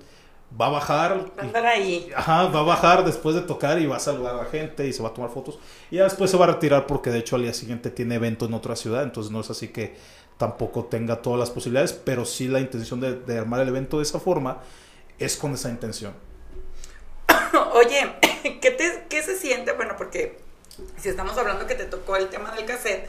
[0.58, 1.32] va a bajar.
[1.38, 2.10] Va a ahí.
[2.16, 4.92] Ajá, va a bajar después de tocar y va a saludar a la gente y
[4.92, 5.58] se va a tomar fotos.
[5.90, 8.46] Y ya después se va a retirar porque de hecho al día siguiente tiene evento
[8.46, 9.02] en otra ciudad.
[9.02, 9.96] Entonces no es así que
[10.38, 11.92] tampoco tenga todas las posibilidades.
[11.92, 14.60] Pero sí la intención de, de armar el evento de esa forma
[15.18, 16.14] es con esa intención.
[17.72, 18.14] Oye,
[18.60, 19.72] ¿qué, te, ¿qué se siente?
[19.72, 20.38] Bueno, porque
[20.98, 23.08] si estamos hablando que te tocó el tema del cassette,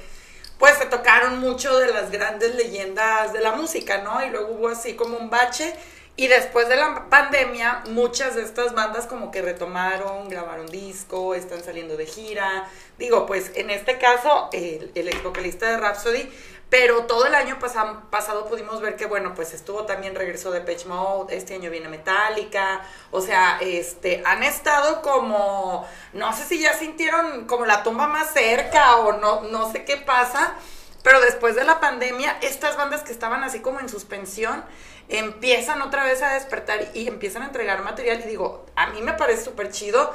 [0.57, 4.25] pues te tocaron mucho de las grandes leyendas de la música, ¿no?
[4.25, 5.73] Y luego hubo así como un bache.
[6.19, 11.63] Y después de la pandemia, muchas de estas bandas como que retomaron, grabaron disco, están
[11.63, 12.67] saliendo de gira.
[12.97, 16.27] Digo, pues en este caso, el, el ex vocalista de Rhapsody
[16.69, 20.85] pero todo el año pasado pudimos ver que, bueno, pues estuvo también regreso de Pitch
[20.85, 26.73] Mode, este año viene Metallica, o sea, este, han estado como, no sé si ya
[26.73, 30.55] sintieron como la tumba más cerca o no, no sé qué pasa,
[31.03, 34.65] pero después de la pandemia, estas bandas que estaban así como en suspensión,
[35.07, 38.19] empiezan otra vez a despertar y empiezan a entregar material.
[38.19, 40.13] Y digo, a mí me parece súper chido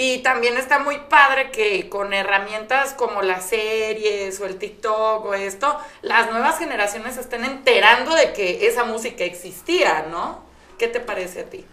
[0.00, 5.34] Y también está muy padre que con herramientas como las series o el TikTok o
[5.34, 10.44] esto, las nuevas generaciones se estén enterando de que esa música existía, ¿no?
[10.78, 11.64] ¿Qué te parece a ti?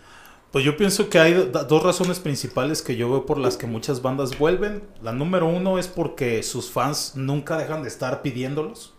[0.51, 3.67] Pues yo pienso que hay do- dos razones principales que yo veo por las que
[3.67, 4.89] muchas bandas vuelven.
[5.03, 8.94] La número uno es porque sus fans nunca dejan de estar pidiéndolos.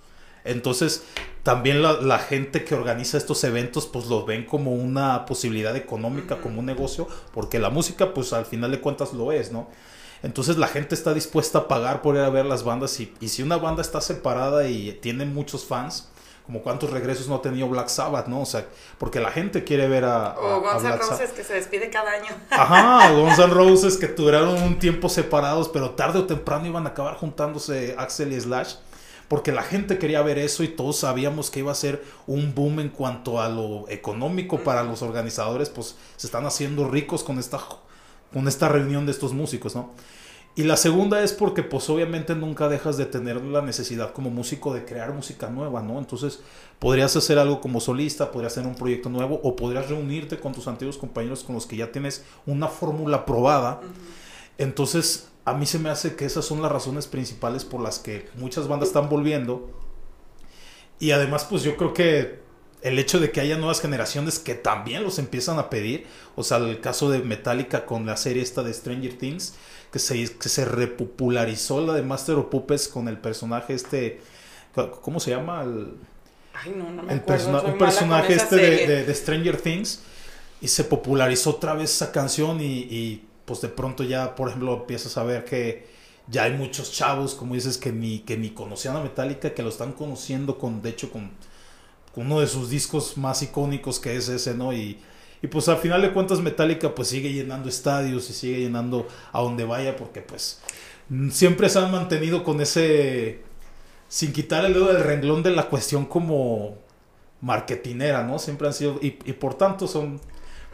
[0.47, 1.05] Entonces,
[1.43, 6.39] también la, la gente que organiza estos eventos, pues los ven como una posibilidad económica,
[6.39, 9.69] como un negocio, porque la música, pues al final de cuentas lo es, ¿no?
[10.23, 13.29] Entonces la gente está dispuesta a pagar por ir a ver las bandas y, y
[13.29, 16.09] si una banda está separada y tiene muchos fans,
[16.47, 18.41] como cuántos regresos no ha tenido Black Sabbath, ¿no?
[18.43, 18.67] O sea,
[18.99, 21.21] porque la gente quiere ver a, O a Guns N' Black Sabbath.
[21.21, 22.31] Roses que se despide cada año.
[22.51, 26.91] Ajá, Guns N' Roses que duraron un tiempo separados, pero tarde o temprano iban a
[26.91, 28.75] acabar juntándose Axel y Slash,
[29.29, 32.81] porque la gente quería ver eso y todos sabíamos que iba a ser un boom
[32.81, 37.61] en cuanto a lo económico para los organizadores, pues se están haciendo ricos con esta,
[38.33, 39.91] con esta reunión de estos músicos, ¿no?
[40.59, 44.73] Y la segunda es porque pues obviamente nunca dejas de tener la necesidad como músico
[44.73, 45.99] de crear música nueva, ¿no?
[45.99, 46.41] Entonces
[46.79, 50.67] podrías hacer algo como solista, podrías hacer un proyecto nuevo o podrías reunirte con tus
[50.67, 53.83] antiguos compañeros con los que ya tienes una fórmula probada.
[54.57, 58.29] Entonces a mí se me hace que esas son las razones principales por las que
[58.37, 59.71] muchas bandas están volviendo.
[60.99, 62.41] Y además pues yo creo que
[62.83, 66.59] el hecho de que haya nuevas generaciones que también los empiezan a pedir, o sea,
[66.59, 69.55] el caso de Metallica con la serie esta de Stranger Things,
[69.93, 74.21] que se, que se repopularizó la de Master of Puppets con el personaje este,
[75.03, 75.63] ¿cómo se llama?
[75.63, 75.95] El,
[76.55, 77.27] Ay, no, no me el acuerdo.
[77.27, 78.87] persona- un personaje este de, serie.
[78.89, 80.01] de- de Stranger Things
[80.61, 84.75] y se popularizó otra vez esa canción y, y, pues de pronto ya por ejemplo
[84.75, 85.87] empiezas a ver que
[86.29, 89.71] ya hay muchos chavos como dices que ni que ni conocían a Metallica que lo
[89.71, 91.31] están conociendo con de hecho con,
[92.15, 94.99] con uno de sus discos más icónicos que es ese no y
[95.43, 99.41] y pues al final de cuentas Metallica pues sigue llenando estadios y sigue llenando a
[99.41, 100.61] donde vaya porque pues
[101.31, 103.43] siempre se han mantenido con ese
[104.09, 106.79] sin quitar el dedo del renglón de la cuestión como
[107.41, 108.39] marketinera, ¿no?
[108.39, 110.21] Siempre han sido y, por tanto son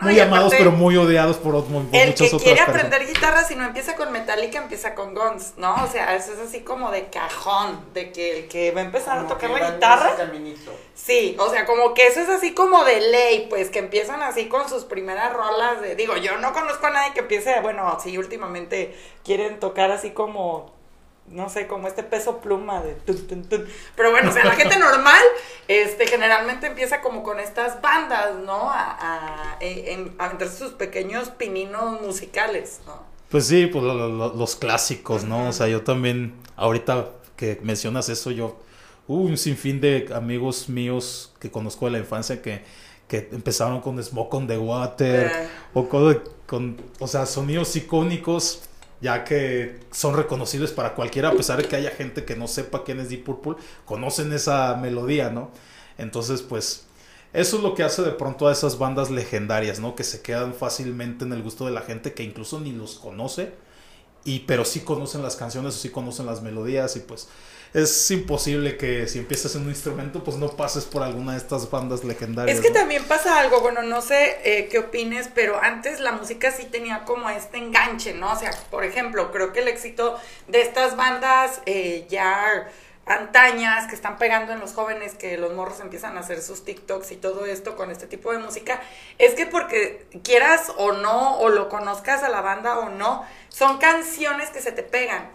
[0.02, 2.84] muy amados aparte, pero muy odiados por, por El muchas que otras quiere personas.
[2.84, 5.74] aprender guitarra, si no empieza con Metallica, empieza con Guns, ¿no?
[5.84, 9.18] O sea, eso es así como de cajón, de que el que va a empezar
[9.18, 10.16] a tocar la guitarra.
[10.94, 14.48] Sí, o sea, como que eso es así como de ley, pues que empiezan así
[14.48, 18.16] con sus primeras rolas de, digo, yo no conozco a nadie que empiece, bueno, sí,
[18.18, 20.71] últimamente quieren tocar así como,
[21.32, 23.66] no sé, como este peso pluma de tun, tun, tun.
[23.96, 25.22] Pero bueno, o sea, la gente normal,
[25.68, 28.70] este, generalmente empieza como con estas bandas, ¿no?
[28.70, 33.02] A, a, en- a meterse sus pequeños pininos musicales, ¿no?
[33.30, 35.48] Pues sí, pues lo- lo- los clásicos, ¿no?
[35.48, 38.60] O sea, yo también, ahorita que mencionas eso, yo,
[39.08, 42.62] hubo un sinfín de amigos míos que conozco de la infancia que,
[43.08, 45.48] que empezaron con Smoke on the Water, Eh.
[45.74, 48.62] o con, con, o sea, sonidos icónicos,
[49.02, 52.84] ya que son reconocibles para cualquiera, a pesar de que haya gente que no sepa
[52.84, 55.50] quién es Deep Purple, conocen esa melodía, ¿no?
[55.98, 56.86] Entonces, pues,
[57.32, 59.96] eso es lo que hace de pronto a esas bandas legendarias, ¿no?
[59.96, 63.52] Que se quedan fácilmente en el gusto de la gente que incluso ni los conoce,
[64.24, 67.28] y pero sí conocen las canciones o sí conocen las melodías y pues
[67.74, 71.70] es imposible que si empiezas en un instrumento pues no pases por alguna de estas
[71.70, 72.56] bandas legendarias.
[72.56, 72.80] Es que ¿no?
[72.80, 77.04] también pasa algo, bueno, no sé eh, qué opines, pero antes la música sí tenía
[77.04, 78.32] como este enganche, ¿no?
[78.32, 80.18] O sea, por ejemplo, creo que el éxito
[80.48, 82.68] de estas bandas eh, ya
[83.06, 87.10] antañas que están pegando en los jóvenes, que los morros empiezan a hacer sus TikToks
[87.12, 88.80] y todo esto con este tipo de música,
[89.18, 93.78] es que porque quieras o no, o lo conozcas a la banda o no, son
[93.78, 95.30] canciones que se te pegan.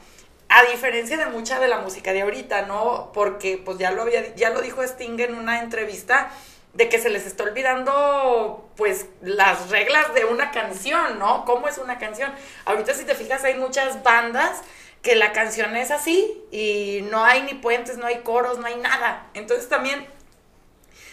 [0.50, 3.12] A diferencia de mucha de la música de ahorita, ¿no?
[3.14, 6.30] Porque pues ya lo había ya lo dijo Sting en una entrevista
[6.74, 11.43] de que se les está olvidando pues las reglas de una canción, ¿no?
[11.43, 12.32] ¿Cómo es una canción?
[12.66, 14.62] Ahorita si te fijas hay muchas bandas
[15.02, 18.76] que la canción es así y no hay ni puentes, no hay coros, no hay
[18.76, 19.28] nada.
[19.34, 20.08] Entonces también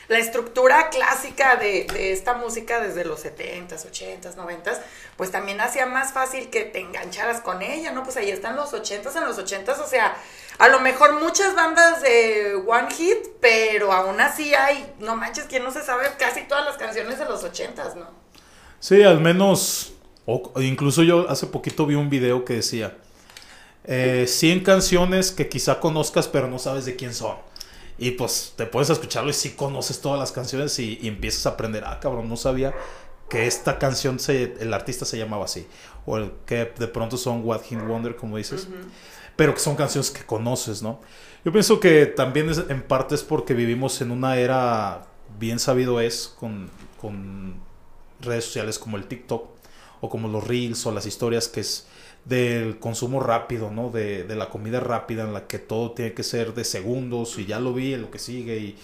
[0.09, 4.79] la estructura clásica de, de esta música desde los 70s, 80s, 90s,
[5.17, 8.03] pues también hacía más fácil que te engancharas con ella, ¿no?
[8.03, 10.17] Pues ahí están los 80s, en los 80s, o sea,
[10.59, 15.65] a lo mejor muchas bandas de One Hit, pero aún así hay, no manches, ¿quién
[15.65, 18.09] no se sabe casi todas las canciones de los 80s, ¿no?
[18.79, 19.95] Sí, al menos,
[20.57, 22.97] incluso yo hace poquito vi un video que decía,
[23.85, 27.37] eh, 100 canciones que quizá conozcas pero no sabes de quién son.
[27.99, 31.51] Y pues te puedes escucharlo y sí conoces todas las canciones y, y empiezas a
[31.51, 32.75] aprender, ah, cabrón, no sabía
[33.29, 35.67] que esta canción, se, el artista se llamaba así.
[36.07, 38.69] O el que de pronto son What Hit Wonder, como dices.
[39.37, 41.01] Pero que son canciones que conoces, ¿no?
[41.45, 45.07] Yo pienso que también es, en parte es porque vivimos en una era,
[45.39, 46.71] bien sabido es, con,
[47.01, 47.57] con
[48.21, 49.49] redes sociales como el TikTok.
[50.01, 51.87] o como los reels o las historias que es
[52.25, 53.91] del consumo rápido, ¿no?
[53.91, 57.47] De, de la comida rápida en la que todo tiene que ser de segundos y
[57.47, 58.79] ya lo vi, en lo que sigue y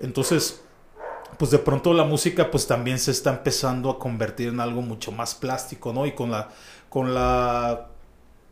[0.00, 0.62] entonces
[1.38, 5.12] pues de pronto la música pues también se está empezando a convertir en algo mucho
[5.12, 6.06] más plástico, ¿no?
[6.06, 6.50] Y con la
[6.88, 7.88] con la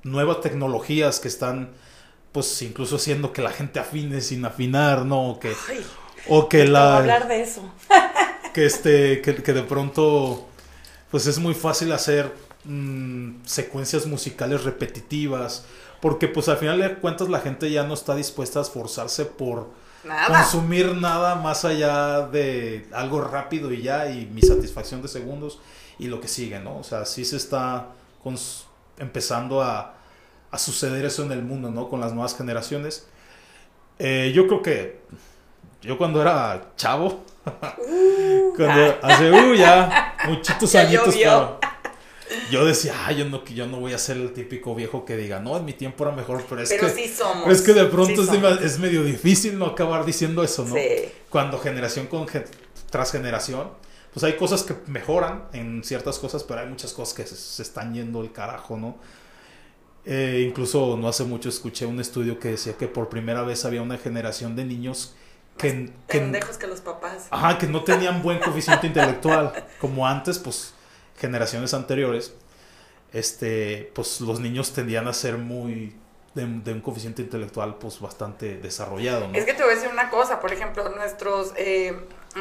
[0.02, 1.70] nuevas tecnologías que están
[2.32, 5.30] pues incluso haciendo que la gente afine sin afinar, ¿no?
[5.30, 5.84] O que Ay,
[6.28, 7.62] o que la hablar de eso.
[8.54, 10.46] que este que, que de pronto
[11.10, 12.32] pues es muy fácil hacer
[12.64, 15.64] mm, secuencias musicales repetitivas
[16.00, 19.68] porque pues al final de cuentas la gente ya no está dispuesta a esforzarse por
[20.02, 20.28] Nada.
[20.28, 25.60] consumir nada más allá de algo rápido y ya y mi satisfacción de segundos
[25.98, 26.78] y lo que sigue, ¿no?
[26.78, 27.88] O sea, sí se está
[28.98, 29.94] empezando a,
[30.50, 31.90] a suceder eso en el mundo, ¿no?
[31.90, 33.06] Con las nuevas generaciones.
[33.98, 35.00] Eh, yo creo que
[35.82, 37.22] yo cuando era chavo,
[38.56, 41.58] cuando hace uh, ya muchitos Ya añitos, llovió.
[42.50, 45.40] Yo decía, ah, yo no, yo no voy a ser el típico viejo que diga,
[45.40, 47.42] no, en mi tiempo era mejor, pero es Pero que sí somos.
[47.44, 50.74] pero es que de pronto sí es, medio difícil no acabar diciendo eso, ¿no?
[50.74, 51.10] Sí.
[51.28, 52.26] Cuando generación con
[52.90, 53.70] tras generación,
[54.12, 57.62] pues hay cosas que mejoran en ciertas cosas, pero hay muchas cosas que se, se
[57.62, 58.98] están yendo el carajo, ¿no?
[60.04, 63.82] Eh, incluso no hace mucho escuché un estudio que decía que por primera vez había
[63.82, 65.14] una generación de niños
[65.58, 67.26] que, que, Pendejos que los papás.
[67.30, 69.52] Ajá, que no tenían buen coeficiente intelectual.
[69.78, 70.72] Como antes, pues,
[71.20, 72.34] generaciones anteriores,
[73.12, 75.94] este, pues los niños tendían a ser muy
[76.34, 79.28] de, un coeficiente intelectual, pues, bastante desarrollado.
[79.32, 81.94] Es que te voy a decir una cosa, por ejemplo, nuestros eh,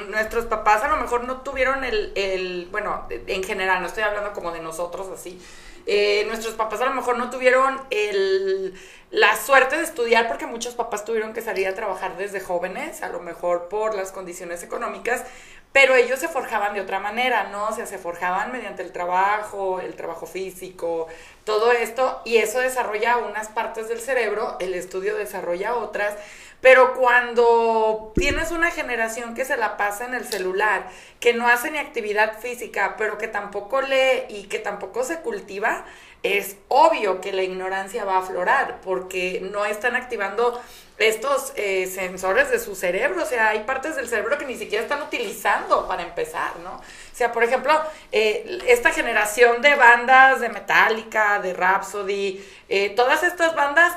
[0.10, 4.34] nuestros papás a lo mejor no tuvieron el, el bueno, en general, no estoy hablando
[4.34, 5.42] como de nosotros así,
[5.88, 8.76] eh, nuestros papás a lo mejor no tuvieron el,
[9.10, 13.10] la suerte de estudiar porque muchos papás tuvieron que salir a trabajar desde jóvenes, a
[13.10, 15.24] lo mejor por las condiciones económicas,
[15.72, 17.68] pero ellos se forjaban de otra manera, ¿no?
[17.68, 21.08] O sea, se forjaban mediante el trabajo, el trabajo físico,
[21.44, 26.16] todo esto, y eso desarrolla unas partes del cerebro, el estudio desarrolla otras,
[26.62, 30.90] pero cuando tienes una generación que se la pasa en el celular,
[31.20, 35.86] que no hace ni actividad física, pero que tampoco lee y que tampoco se cultiva,
[36.24, 40.62] es obvio que la ignorancia va a aflorar porque no están activando
[41.00, 44.84] estos eh, sensores de su cerebro, o sea, hay partes del cerebro que ni siquiera
[44.84, 46.76] están utilizando para empezar, ¿no?
[46.76, 47.74] O sea, por ejemplo,
[48.12, 53.94] eh, esta generación de bandas de Metallica, de Rhapsody, eh, todas estas bandas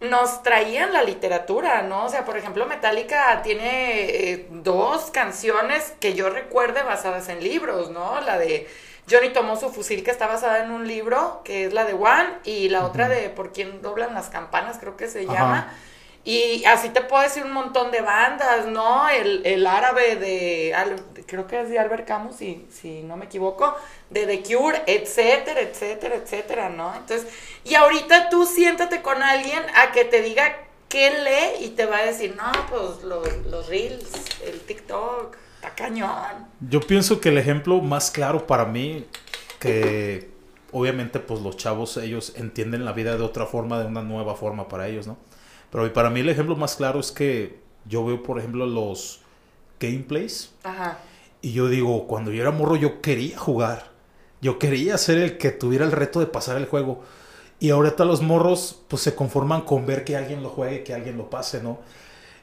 [0.00, 2.04] nos traían la literatura, ¿no?
[2.04, 7.90] O sea, por ejemplo, Metallica tiene eh, dos canciones que yo recuerde basadas en libros,
[7.90, 8.20] ¿no?
[8.20, 8.68] La de
[9.10, 12.38] Johnny tomó su fusil que está basada en un libro, que es la de One,
[12.44, 15.32] y la otra de Por quién doblan las campanas, creo que se Ajá.
[15.32, 15.74] llama.
[16.26, 19.08] Y así te puedo decir un montón de bandas, ¿no?
[19.10, 23.26] El, el árabe de, Al- creo que es de Albert Camus, si, si no me
[23.26, 23.74] equivoco,
[24.08, 26.94] de The Cure, etcétera, etcétera, etcétera, ¿no?
[26.94, 27.26] Entonces,
[27.64, 30.56] y ahorita tú siéntate con alguien a que te diga
[30.88, 34.10] qué lee y te va a decir, no, pues los, los reels,
[34.46, 36.46] el TikTok, está cañón.
[36.60, 39.06] Yo pienso que el ejemplo más claro para mí,
[39.60, 40.30] que
[40.72, 44.68] obviamente pues los chavos ellos entienden la vida de otra forma, de una nueva forma
[44.68, 45.18] para ellos, ¿no?
[45.70, 49.20] Pero para mí el ejemplo más claro es que yo veo, por ejemplo, los
[49.80, 50.98] gameplays Ajá.
[51.42, 53.90] y yo digo, cuando yo era morro yo quería jugar,
[54.40, 57.02] yo quería ser el que tuviera el reto de pasar el juego.
[57.60, 61.16] Y ahorita los morros pues se conforman con ver que alguien lo juegue, que alguien
[61.16, 61.78] lo pase, ¿no?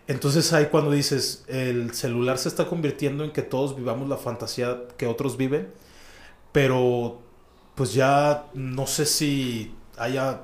[0.08, 4.82] Entonces ahí cuando dices, el celular se está convirtiendo en que todos vivamos la fantasía
[4.98, 5.72] que otros viven,
[6.52, 7.22] pero
[7.76, 10.42] pues ya no sé si haya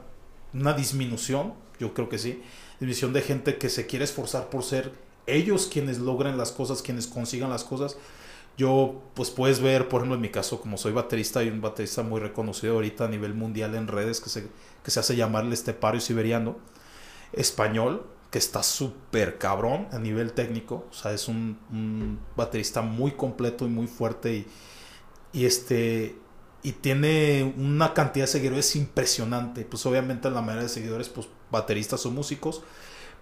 [0.53, 2.43] una disminución, yo creo que sí,
[2.79, 4.91] disminución de gente que se quiere esforzar por ser
[5.25, 7.97] ellos quienes logren las cosas, quienes consigan las cosas.
[8.57, 12.01] Yo, pues puedes ver, por ejemplo, en mi caso, como soy baterista, hay un baterista
[12.01, 14.47] muy reconocido ahorita a nivel mundial en redes que se,
[14.83, 16.57] que se hace llamar el estepario siberiano,
[17.33, 20.87] español, que está súper cabrón a nivel técnico.
[20.89, 24.47] O sea, es un, baterista muy completo y muy fuerte y,
[25.33, 26.15] y este
[26.63, 29.63] y tiene una cantidad de seguidores impresionante.
[29.65, 32.61] Pues obviamente la mayoría de seguidores, pues bateristas o músicos.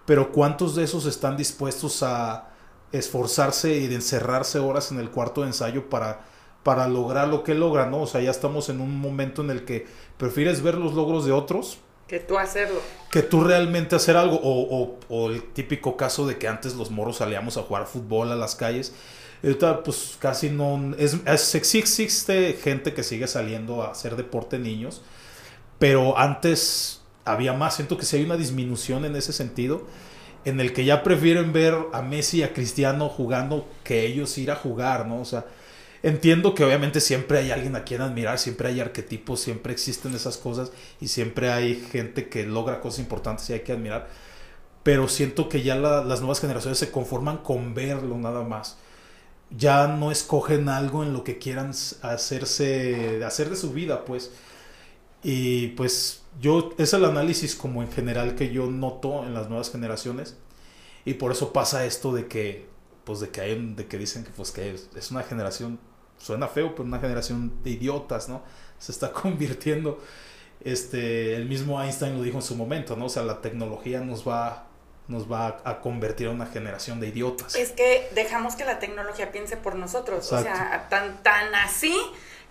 [0.06, 2.48] Pero ¿cuántos de esos están dispuestos a
[2.92, 6.20] esforzarse y de encerrarse horas en el cuarto de ensayo para,
[6.62, 8.02] para lograr lo que logra, ¿no?
[8.02, 11.32] O sea, ya estamos en un momento en el que prefieres ver los logros de
[11.32, 12.80] otros Que tú hacerlo.
[13.10, 14.36] que tú realmente hacer algo.
[14.42, 18.30] O, o- o el típico caso de que antes los moros salíamos a jugar fútbol
[18.32, 18.94] a las calles.
[19.42, 20.94] Y ahorita pues casi no...
[20.98, 21.16] Es,
[21.54, 25.02] existe gente que sigue saliendo a hacer deporte niños.
[25.78, 26.95] Pero antes
[27.26, 27.76] había más.
[27.76, 29.86] Siento que sí hay una disminución en ese sentido.
[30.44, 34.50] En el que ya prefieren ver a Messi y a Cristiano jugando que ellos ir
[34.52, 35.20] a jugar, ¿no?
[35.20, 35.44] O sea,
[36.02, 40.36] entiendo que obviamente siempre hay alguien a quien admirar, siempre hay arquetipos, siempre existen esas
[40.38, 40.70] cosas
[41.00, 44.08] y siempre hay gente que logra cosas importantes y hay que admirar.
[44.82, 48.78] Pero siento que ya la- las nuevas generaciones se conforman con verlo nada más.
[49.56, 51.72] Ya no escogen algo en lo que quieran
[52.02, 54.32] hacerse, hacer de su vida, pues.
[55.22, 59.70] Y pues yo, es el análisis como en general que yo noto en las nuevas
[59.70, 60.36] generaciones.
[61.04, 62.66] Y por eso pasa esto de que,
[63.04, 65.78] pues de que hay, de que dicen que pues que es, una generación,
[66.18, 68.42] suena feo, pero una generación de idiotas, ¿no?
[68.78, 70.00] Se está convirtiendo,
[70.64, 73.06] este, el mismo Einstein lo dijo en su momento, ¿no?
[73.06, 74.66] O sea, la tecnología nos va,
[75.06, 77.54] nos va a convertir en una generación de idiotas.
[77.54, 80.32] Es que dejamos que la tecnología piense por nosotros.
[80.32, 81.94] O sea, tan, tan así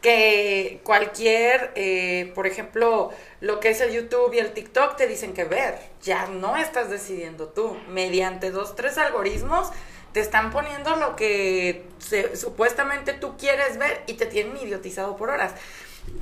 [0.05, 3.09] que cualquier, eh, por ejemplo,
[3.41, 5.79] lo que es el YouTube y el TikTok te dicen que ver.
[6.03, 7.75] Ya no estás decidiendo tú.
[7.89, 9.71] Mediante dos, tres algoritmos
[10.13, 15.31] te están poniendo lo que se- supuestamente tú quieres ver y te tienen idiotizado por
[15.31, 15.53] horas.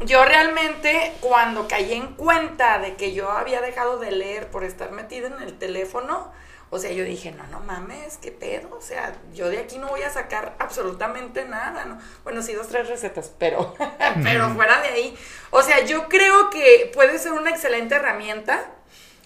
[0.05, 4.91] Yo realmente cuando caí en cuenta de que yo había dejado de leer por estar
[4.91, 6.31] metida en el teléfono,
[6.73, 9.87] o sea, yo dije, no, no mames, qué pedo, o sea, yo de aquí no
[9.87, 11.97] voy a sacar absolutamente nada, ¿no?
[12.23, 13.73] Bueno, sí, dos, tres recetas, pero,
[14.23, 15.17] pero fuera de ahí,
[15.51, 18.71] o sea, yo creo que puede ser una excelente herramienta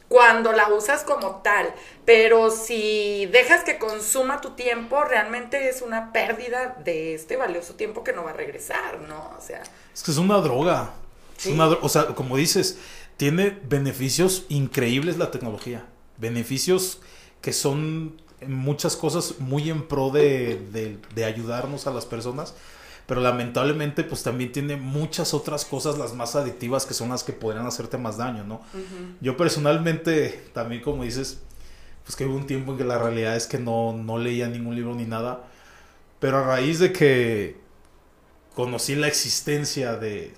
[0.07, 1.73] cuando la usas como tal,
[2.05, 8.03] pero si dejas que consuma tu tiempo, realmente es una pérdida de este valioso tiempo
[8.05, 9.33] que no va a regresar, ¿no?
[9.37, 10.91] O sea, Es que es una droga.
[11.37, 11.51] Es Sí.
[11.51, 12.77] una dro- o sea, como dices,
[13.17, 15.85] tiene beneficios increíbles la tecnología.
[16.15, 17.01] Beneficios
[17.47, 18.11] que son
[18.45, 22.53] muchas cosas muy en pro de, de- de ayudarnos a las personas.
[23.05, 27.31] Pero lamentablemente, pues también tiene muchas otras cosas, las más adictivas, que son las que
[27.31, 28.59] podrían hacerte más daño, ¿no?
[29.21, 31.39] Yo personalmente, también como dices,
[32.03, 34.75] pues que hubo un tiempo en que la realidad es que no, no leía ningún
[34.75, 35.45] libro ni nada.
[36.19, 37.55] Pero a raíz de que
[38.55, 40.33] conocí la existencia de,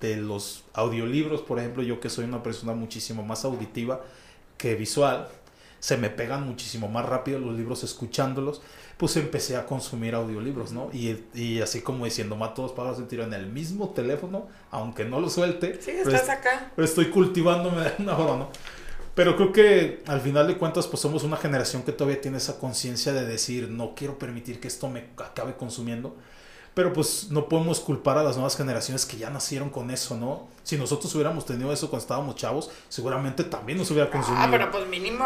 [0.00, 4.00] de los audiolibros, por ejemplo, yo que soy una persona muchísimo más auditiva
[4.58, 5.28] que visual,
[5.82, 8.62] se me pegan muchísimo más rápido los libros escuchándolos,
[8.98, 10.90] pues empecé a consumir audiolibros, ¿no?
[10.92, 15.04] Y, y así como diciendo, mato dos pájaros de tiro en el mismo teléfono, aunque
[15.04, 16.70] no lo suelte, sí, pero estás acá.
[16.76, 18.50] pero estoy cultivándome de una forma, ¿no?
[19.16, 22.60] Pero creo que al final de cuentas, pues somos una generación que todavía tiene esa
[22.60, 26.16] conciencia de decir, no quiero permitir que esto me acabe consumiendo.
[26.74, 30.48] Pero pues no podemos culpar a las nuevas generaciones que ya nacieron con eso, ¿no?
[30.62, 34.42] Si nosotros hubiéramos tenido eso cuando estábamos chavos, seguramente también nos hubiera consumido.
[34.42, 35.24] Ah, pero pues mínimo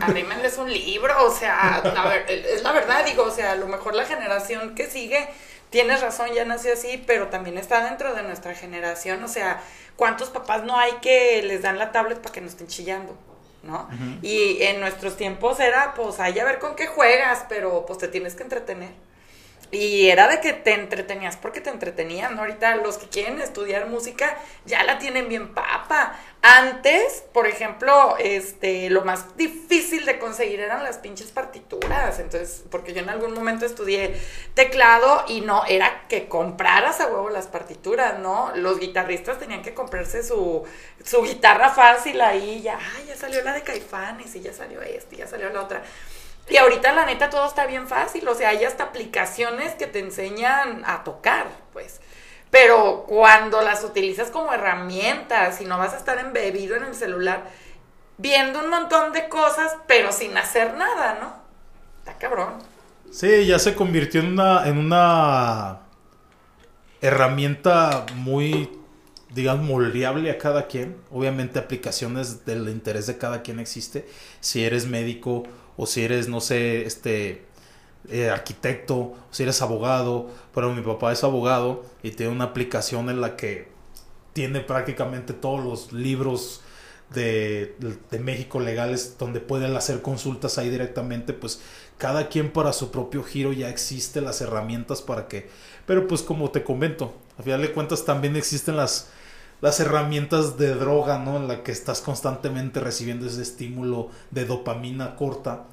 [0.00, 3.66] arrímenles un libro, o sea, la ver- es la verdad, digo, o sea, a lo
[3.66, 5.28] mejor la generación que sigue,
[5.68, 9.62] tienes razón, ya nació así, pero también está dentro de nuestra generación, o sea,
[9.96, 13.16] ¿cuántos papás no hay que les dan la tablet para que no estén chillando?
[13.62, 13.86] ¿No?
[14.22, 18.08] Y en nuestros tiempos era, pues, hay a ver con qué juegas, pero pues te
[18.08, 18.92] tienes que entretener.
[19.72, 22.42] Y era de que te entretenías porque te entretenían, ¿no?
[22.42, 26.18] Ahorita los que quieren estudiar música ya la tienen bien papa.
[26.42, 32.18] Antes, por ejemplo, este, lo más difícil de conseguir eran las pinches partituras.
[32.18, 34.20] Entonces, porque yo en algún momento estudié
[34.54, 38.50] teclado y no, era que compraras a huevo las partituras, ¿no?
[38.56, 40.64] Los guitarristas tenían que comprarse su,
[41.04, 45.14] su guitarra fácil ahí, ya, ay, ya salió la de Caifanes y ya salió esta
[45.14, 45.82] y ya salió la otra.
[46.50, 50.00] Y ahorita la neta todo está bien fácil, o sea, hay hasta aplicaciones que te
[50.00, 52.00] enseñan a tocar, pues.
[52.50, 57.44] Pero cuando las utilizas como herramientas y no vas a estar embebido en el celular
[58.18, 61.32] viendo un montón de cosas, pero sin hacer nada, ¿no?
[61.98, 62.54] Está cabrón.
[63.10, 65.80] Sí, ya se convirtió en una, en una
[67.00, 68.70] herramienta muy,
[69.30, 70.96] digamos, moldeable a cada quien.
[71.10, 74.08] Obviamente aplicaciones del interés de cada quien existe.
[74.40, 75.44] Si eres médico
[75.76, 77.44] o si eres, no sé, este
[78.08, 83.10] eh, arquitecto, o si eres abogado, pero mi papá es abogado y tiene una aplicación
[83.10, 83.68] en la que
[84.32, 86.62] tiene prácticamente todos los libros
[87.12, 87.74] de,
[88.10, 91.60] de México legales donde pueden hacer consultas ahí directamente, pues
[91.98, 95.50] cada quien para su propio giro ya existe las herramientas para que,
[95.86, 99.08] pero pues como te comento, a final de cuentas también existen las
[99.60, 101.36] las herramientas de droga, ¿no?
[101.36, 105.64] En la que estás constantemente recibiendo ese estímulo de dopamina corta,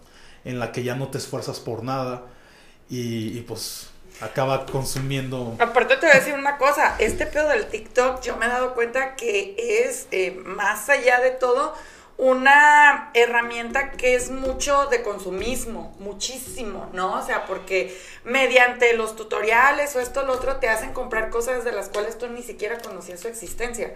[0.45, 2.23] en la que ya no te esfuerzas por nada
[2.89, 8.21] y, pues acaba consumiendo Aparte te voy a decir una cosa, este pedo del TikTok
[8.21, 11.75] yo me he dado cuenta que es eh, más allá de todo
[12.17, 17.19] una herramienta que es mucho de consumismo, muchísimo, ¿no?
[17.19, 21.63] O sea, porque mediante los tutoriales o esto o lo otro te hacen comprar cosas
[21.63, 23.93] de las cuales tú ni siquiera conocías su existencia.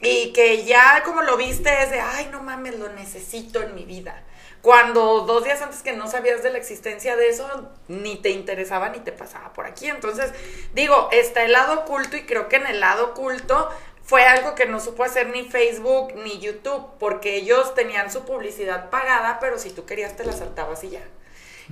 [0.00, 3.84] Y que ya como lo viste es de, ay, no mames, lo necesito en mi
[3.84, 4.24] vida.
[4.66, 8.88] cuando dos días antes que no sabías de la existencia de eso, ni te interesaba
[8.88, 9.86] ni te pasaba por aquí.
[9.86, 10.32] Entonces,
[10.74, 13.70] digo, está el lado oculto y creo que en el lado oculto
[14.06, 18.88] fue algo que no supo hacer ni Facebook ni YouTube, porque ellos tenían su publicidad
[18.88, 21.02] pagada, pero si tú querías te la saltabas y ya.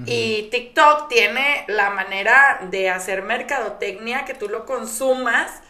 [0.06, 5.62] Y TikTok tiene la manera de hacer mercadotecnia que tú lo consumas,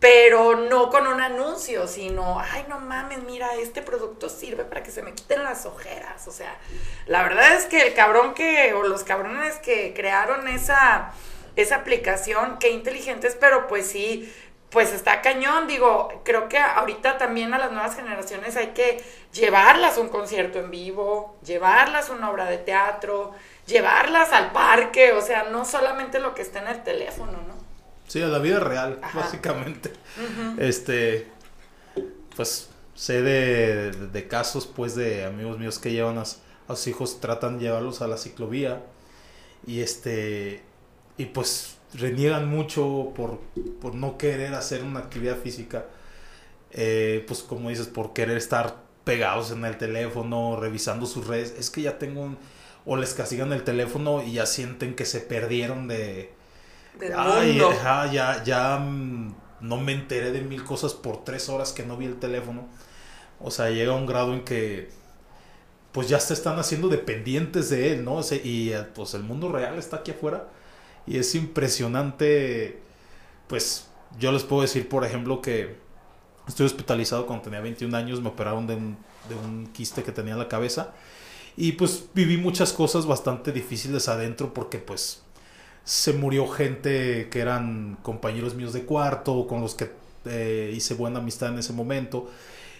[0.00, 4.90] pero no con un anuncio, sino, ay, no mames, mira, este producto sirve para que
[4.90, 6.28] se me quiten las ojeras.
[6.28, 6.58] O sea,
[7.06, 11.14] la verdad es que el cabrón que, o los cabrones que crearon esa,
[11.56, 14.30] esa aplicación, qué inteligentes, pero pues sí,
[14.70, 19.02] pues está cañón, digo, creo que ahorita también a las nuevas generaciones hay que
[19.32, 23.32] llevarlas a un concierto en vivo, llevarlas a una obra de teatro,
[23.66, 27.54] llevarlas al parque, o sea, no solamente lo que está en el teléfono, ¿no?
[28.08, 29.20] Sí, a la vida real, Ajá.
[29.20, 29.92] básicamente.
[30.58, 31.28] Este,
[32.36, 37.20] pues sé de, de casos, pues, de amigos míos que llevan a, a sus hijos,
[37.20, 38.82] tratan de llevarlos a la ciclovía
[39.66, 40.62] y este,
[41.16, 43.40] y pues reniegan mucho por,
[43.80, 45.86] por no querer hacer una actividad física,
[46.72, 51.70] eh, pues como dices, por querer estar pegados en el teléfono, revisando sus redes, es
[51.70, 52.38] que ya tengo un,
[52.86, 56.32] o les castigan el teléfono y ya sienten que se perdieron de
[56.92, 57.70] Del Ay, mundo.
[57.70, 61.96] ajá, ya, ya mm, no me enteré de mil cosas por tres horas que no
[61.96, 62.68] vi el teléfono.
[63.40, 64.90] O sea, llega a un grado en que
[65.92, 68.16] pues ya se están haciendo dependientes de él, ¿no?
[68.16, 70.48] O sea, y eh, pues el mundo real está aquí afuera
[71.08, 72.80] y es impresionante.
[73.48, 73.88] Pues
[74.18, 75.76] yo les puedo decir, por ejemplo, que
[76.46, 78.96] estoy hospitalizado cuando tenía 21 años, me operaron de un,
[79.28, 80.94] de un quiste que tenía en la cabeza
[81.60, 85.22] y pues viví muchas cosas bastante difíciles adentro porque pues
[85.82, 89.90] se murió gente que eran compañeros míos de cuarto, con los que
[90.26, 92.30] eh, hice buena amistad en ese momento.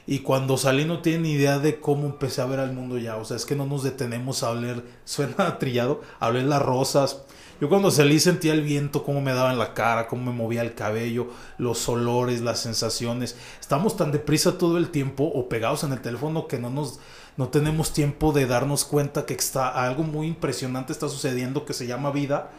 [0.06, 3.16] Y cuando salí no tienen ni idea de cómo empecé a ver al mundo ya.
[3.16, 7.22] O sea, es que no nos detenemos a oler, suena trillado, a oler las rosas.
[7.60, 10.62] Yo cuando salí sentía el viento, cómo me daba en la cara, cómo me movía
[10.62, 11.28] el cabello,
[11.58, 13.36] los olores, las sensaciones.
[13.60, 17.00] Estamos tan deprisa todo el tiempo o pegados en el teléfono que no nos
[17.36, 21.86] no tenemos tiempo de darnos cuenta que está algo muy impresionante está sucediendo que se
[21.86, 22.50] llama vida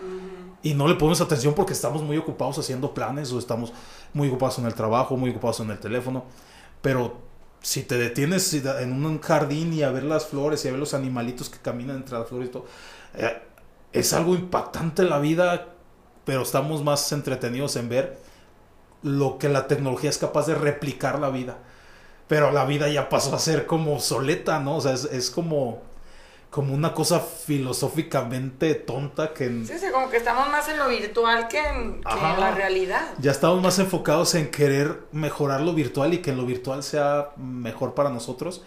[0.63, 3.73] y no le ponemos atención porque estamos muy ocupados haciendo planes o estamos
[4.13, 6.23] muy ocupados en el trabajo, muy ocupados en el teléfono.
[6.81, 7.17] Pero
[7.61, 10.93] si te detienes en un jardín y a ver las flores y a ver los
[10.93, 12.65] animalitos que caminan entre las flores y todo,
[13.15, 13.37] eh,
[13.93, 15.67] es algo impactante la vida,
[16.25, 18.19] pero estamos más entretenidos en ver
[19.01, 21.57] lo que la tecnología es capaz de replicar la vida.
[22.27, 24.75] Pero la vida ya pasó a ser como obsoleta, ¿no?
[24.77, 25.81] O sea, es, es como,
[26.51, 30.87] como una cosa filosóficamente tonta que en- Sí, sí, como que estamos más en lo
[30.89, 33.13] virtual que en, que en la realidad.
[33.19, 37.29] ya estamos más enfocados en querer mejorar lo virtual y que en lo virtual sea
[37.37, 38.63] mejor para nosotros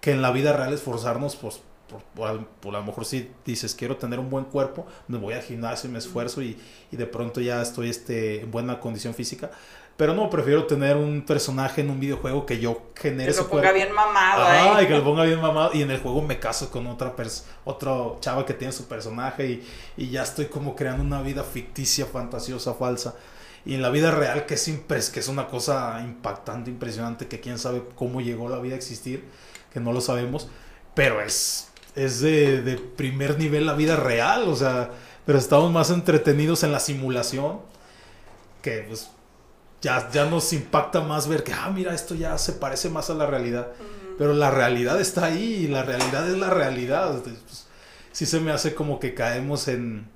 [0.00, 3.74] que en la vida real esforzarnos pues, por, por, por a lo mejor si dices
[3.74, 6.58] quiero tener un buen cuerpo me voy al gimnasio y me esfuerzo y,
[6.90, 9.50] y de pronto ya estoy este, en buena condición física
[9.96, 13.62] pero no prefiero tener un personaje en un videojuego que yo genere Que lo ponga
[13.62, 14.84] cuerpo bien mamado, Ajá, ¿eh?
[14.84, 15.70] y que lo ponga bien mamado.
[15.72, 19.46] Y en el juego me caso con otra pers otra chava que tiene su personaje
[19.46, 23.14] y, y ya estoy como creando una vida ficticia, fantasiosa, falsa.
[23.64, 27.40] Y en la vida real, que es, impres que es una cosa impactante, impresionante, que
[27.40, 29.24] quién sabe cómo llegó la vida a existir,
[29.72, 30.48] que no lo sabemos,
[30.94, 34.90] pero es, es de, de primer nivel la vida real, o sea,
[35.24, 37.60] pero estamos más entretenidos en la simulación
[38.62, 39.10] que pues
[39.80, 43.14] ya, ya nos impacta más ver que, ah, mira, esto ya se parece más a
[43.14, 43.68] la realidad.
[44.18, 47.14] Pero la realidad está ahí y la realidad es la realidad.
[47.14, 47.66] Entonces, pues,
[48.12, 50.08] sí se me hace como que caemos en...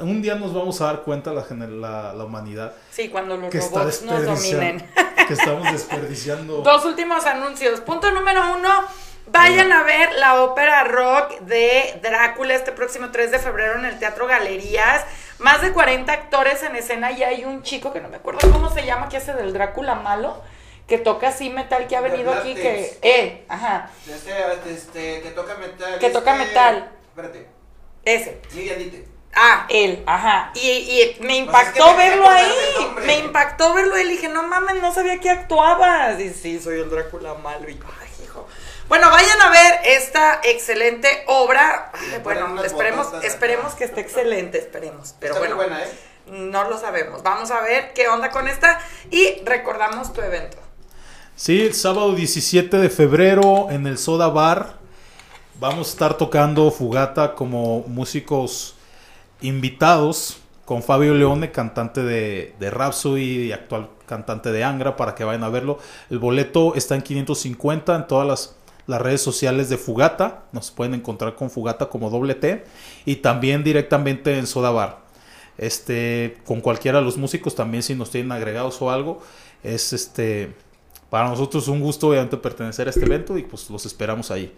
[0.00, 3.60] Un día nos vamos a dar cuenta la, la, la humanidad Sí, cuando los que
[3.60, 4.84] robots nos dominen.
[5.28, 6.58] que estamos desperdiciando.
[6.64, 7.80] Dos últimos anuncios.
[7.80, 8.68] Punto número uno.
[9.26, 13.98] Vayan a ver la ópera rock de Drácula este próximo 3 de febrero en el
[13.98, 15.04] Teatro Galerías.
[15.38, 18.70] Más de 40 actores en escena y hay un chico que no me acuerdo cómo
[18.72, 20.42] se llama, que hace del Drácula malo,
[20.86, 22.98] que toca así metal, que ha venido Black aquí, que...
[23.02, 25.98] Eh, ajá, Este, este, que toca metal.
[25.98, 26.90] Que toca este- metal.
[27.08, 27.48] Espérate.
[28.04, 28.40] ese.
[28.52, 29.08] Miriam Dite.
[29.34, 30.52] Ah, él, ajá.
[30.54, 32.52] Y, y me Pues impactó es que me verlo ahí.
[33.04, 34.04] Me impactó verlo ahí.
[34.04, 36.20] Le dije, no mames, no sabía que actuabas.
[36.20, 37.68] Y sí, soy el Drácula malo.
[37.68, 37.76] Y.
[38.88, 41.90] Bueno, vayan a ver esta excelente obra.
[42.22, 45.14] Bueno, esperemos, esperemos que esté excelente, esperemos.
[45.18, 45.88] Pero Está bueno, muy buena, ¿eh?
[46.26, 47.22] no lo sabemos.
[47.22, 48.80] Vamos a ver qué onda con esta.
[49.10, 50.58] Y recordamos tu evento.
[51.36, 54.74] Sí, el sábado 17 de febrero en el Soda Bar
[55.58, 58.76] vamos a estar tocando Fugata como músicos
[59.40, 65.24] invitados con Fabio Leone, cantante de, de Rhapsody y actual cantante de Angra, para que
[65.24, 65.78] vayan a verlo.
[66.10, 68.56] El boleto está en 550 en todas las,
[68.86, 72.64] las redes sociales de Fugata, nos pueden encontrar con Fugata como doble T
[73.04, 75.04] y también directamente en Soda Bar.
[75.56, 79.22] Este, con cualquiera de los músicos también si nos tienen agregados o algo,
[79.62, 80.52] es este
[81.08, 84.52] para nosotros un gusto obviamente pertenecer a este evento y pues los esperamos ahí.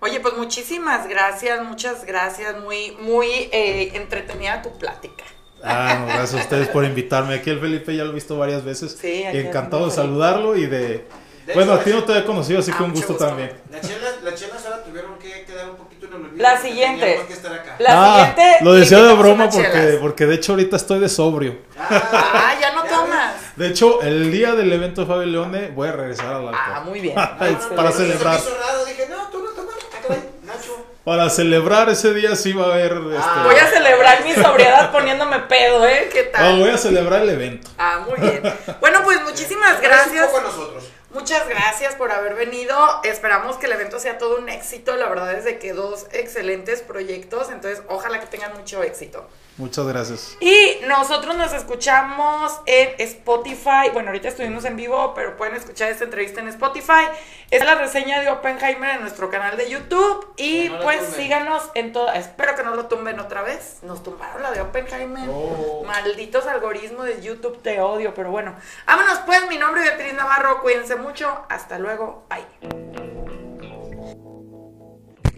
[0.00, 5.24] Oye, pues muchísimas gracias, muchas gracias, muy, muy eh, entretenida tu plática.
[5.64, 7.34] Ah, no, gracias a ustedes por invitarme.
[7.34, 8.96] Aquí el Felipe ya lo he visto varias veces.
[9.00, 11.04] Sí, Encantado de saludarlo y de...
[11.48, 13.12] De bueno, hecho, a ti no te he conocido, así Ah, que un mucho gusto,
[13.14, 13.26] gusto.
[13.26, 13.52] también.
[13.70, 16.42] Las chelas, las chelas ahora tuvieron que quedar un poquito en el olvido.
[16.42, 17.00] La siguiente.
[17.00, 17.76] teníamos que estar acá.
[17.78, 18.64] La ah, siguiente.
[18.64, 21.56] lo decía de broma porque, porque de hecho ahorita estoy de sobrio.
[21.78, 23.34] Ah, ya no tomas.
[23.56, 26.54] De hecho, el día del evento de Fabio Leone voy a regresar al alcohol.
[26.54, 27.14] Ah, muy bien.
[27.76, 28.40] Para celebrar.
[28.86, 29.74] Dije, no, tú no tomas.
[30.10, 30.86] Ah, Nacho.
[31.04, 32.92] Para celebrar ese día sí va a haber...
[32.92, 36.10] Este, Ah, Voy a celebrar mi sobriedad poniéndome pedo, ¿eh?
[36.12, 36.58] ¿Qué no, tal?
[36.60, 37.70] voy a celebrar el evento.
[37.78, 38.42] Ah, muy bien.
[38.80, 40.26] Bueno, pues muchísimas Un gracias.
[40.26, 40.84] poco a nosotros.
[41.18, 43.00] Muchas gracias por haber venido.
[43.02, 44.94] Esperamos que el evento sea todo un éxito.
[44.94, 47.50] La verdad es de que dos excelentes proyectos.
[47.50, 49.28] Entonces, ojalá que tengan mucho éxito.
[49.58, 50.36] Muchas gracias.
[50.38, 53.90] Y nosotros nos escuchamos en Spotify.
[53.92, 57.08] Bueno, ahorita estuvimos en vivo, pero pueden escuchar esta entrevista en Spotify.
[57.50, 60.32] Es la reseña de Oppenheimer en nuestro canal de YouTube.
[60.36, 62.12] Y no pues síganos en todo.
[62.12, 63.78] Espero que no lo tumben otra vez.
[63.82, 65.28] Nos tumbaron la de Oppenheimer.
[65.28, 65.82] Oh.
[65.84, 68.14] Malditos algoritmos de YouTube, te odio.
[68.14, 68.54] Pero bueno,
[68.86, 69.48] vámonos pues.
[69.48, 70.62] Mi nombre es Beatriz Navarro.
[70.62, 71.26] Cuídense mucho.
[71.48, 72.26] Hasta luego.
[72.28, 72.44] Bye.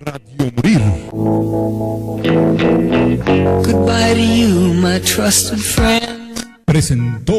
[0.02, 0.80] Radio Morir
[3.62, 6.34] Goodbye to you, my trusted friend.
[6.64, 7.34] presentó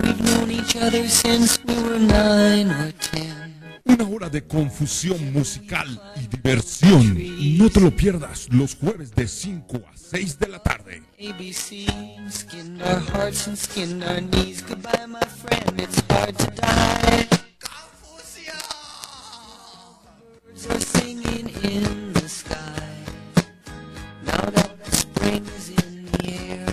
[0.00, 3.52] We've known each other since we were nine or ten.
[3.84, 7.18] una hora de confusión musical y diversión.
[7.58, 11.02] No te lo pierdas los jueves de 5 a 6 de la tarde.
[11.22, 11.86] ABC
[12.32, 14.60] skinned our hearts and skinned our knees.
[14.60, 17.28] Goodbye, my friend, it's hard to die.
[20.44, 22.88] Birds are singing in the sky.
[24.26, 26.66] Now that the spring is in the air.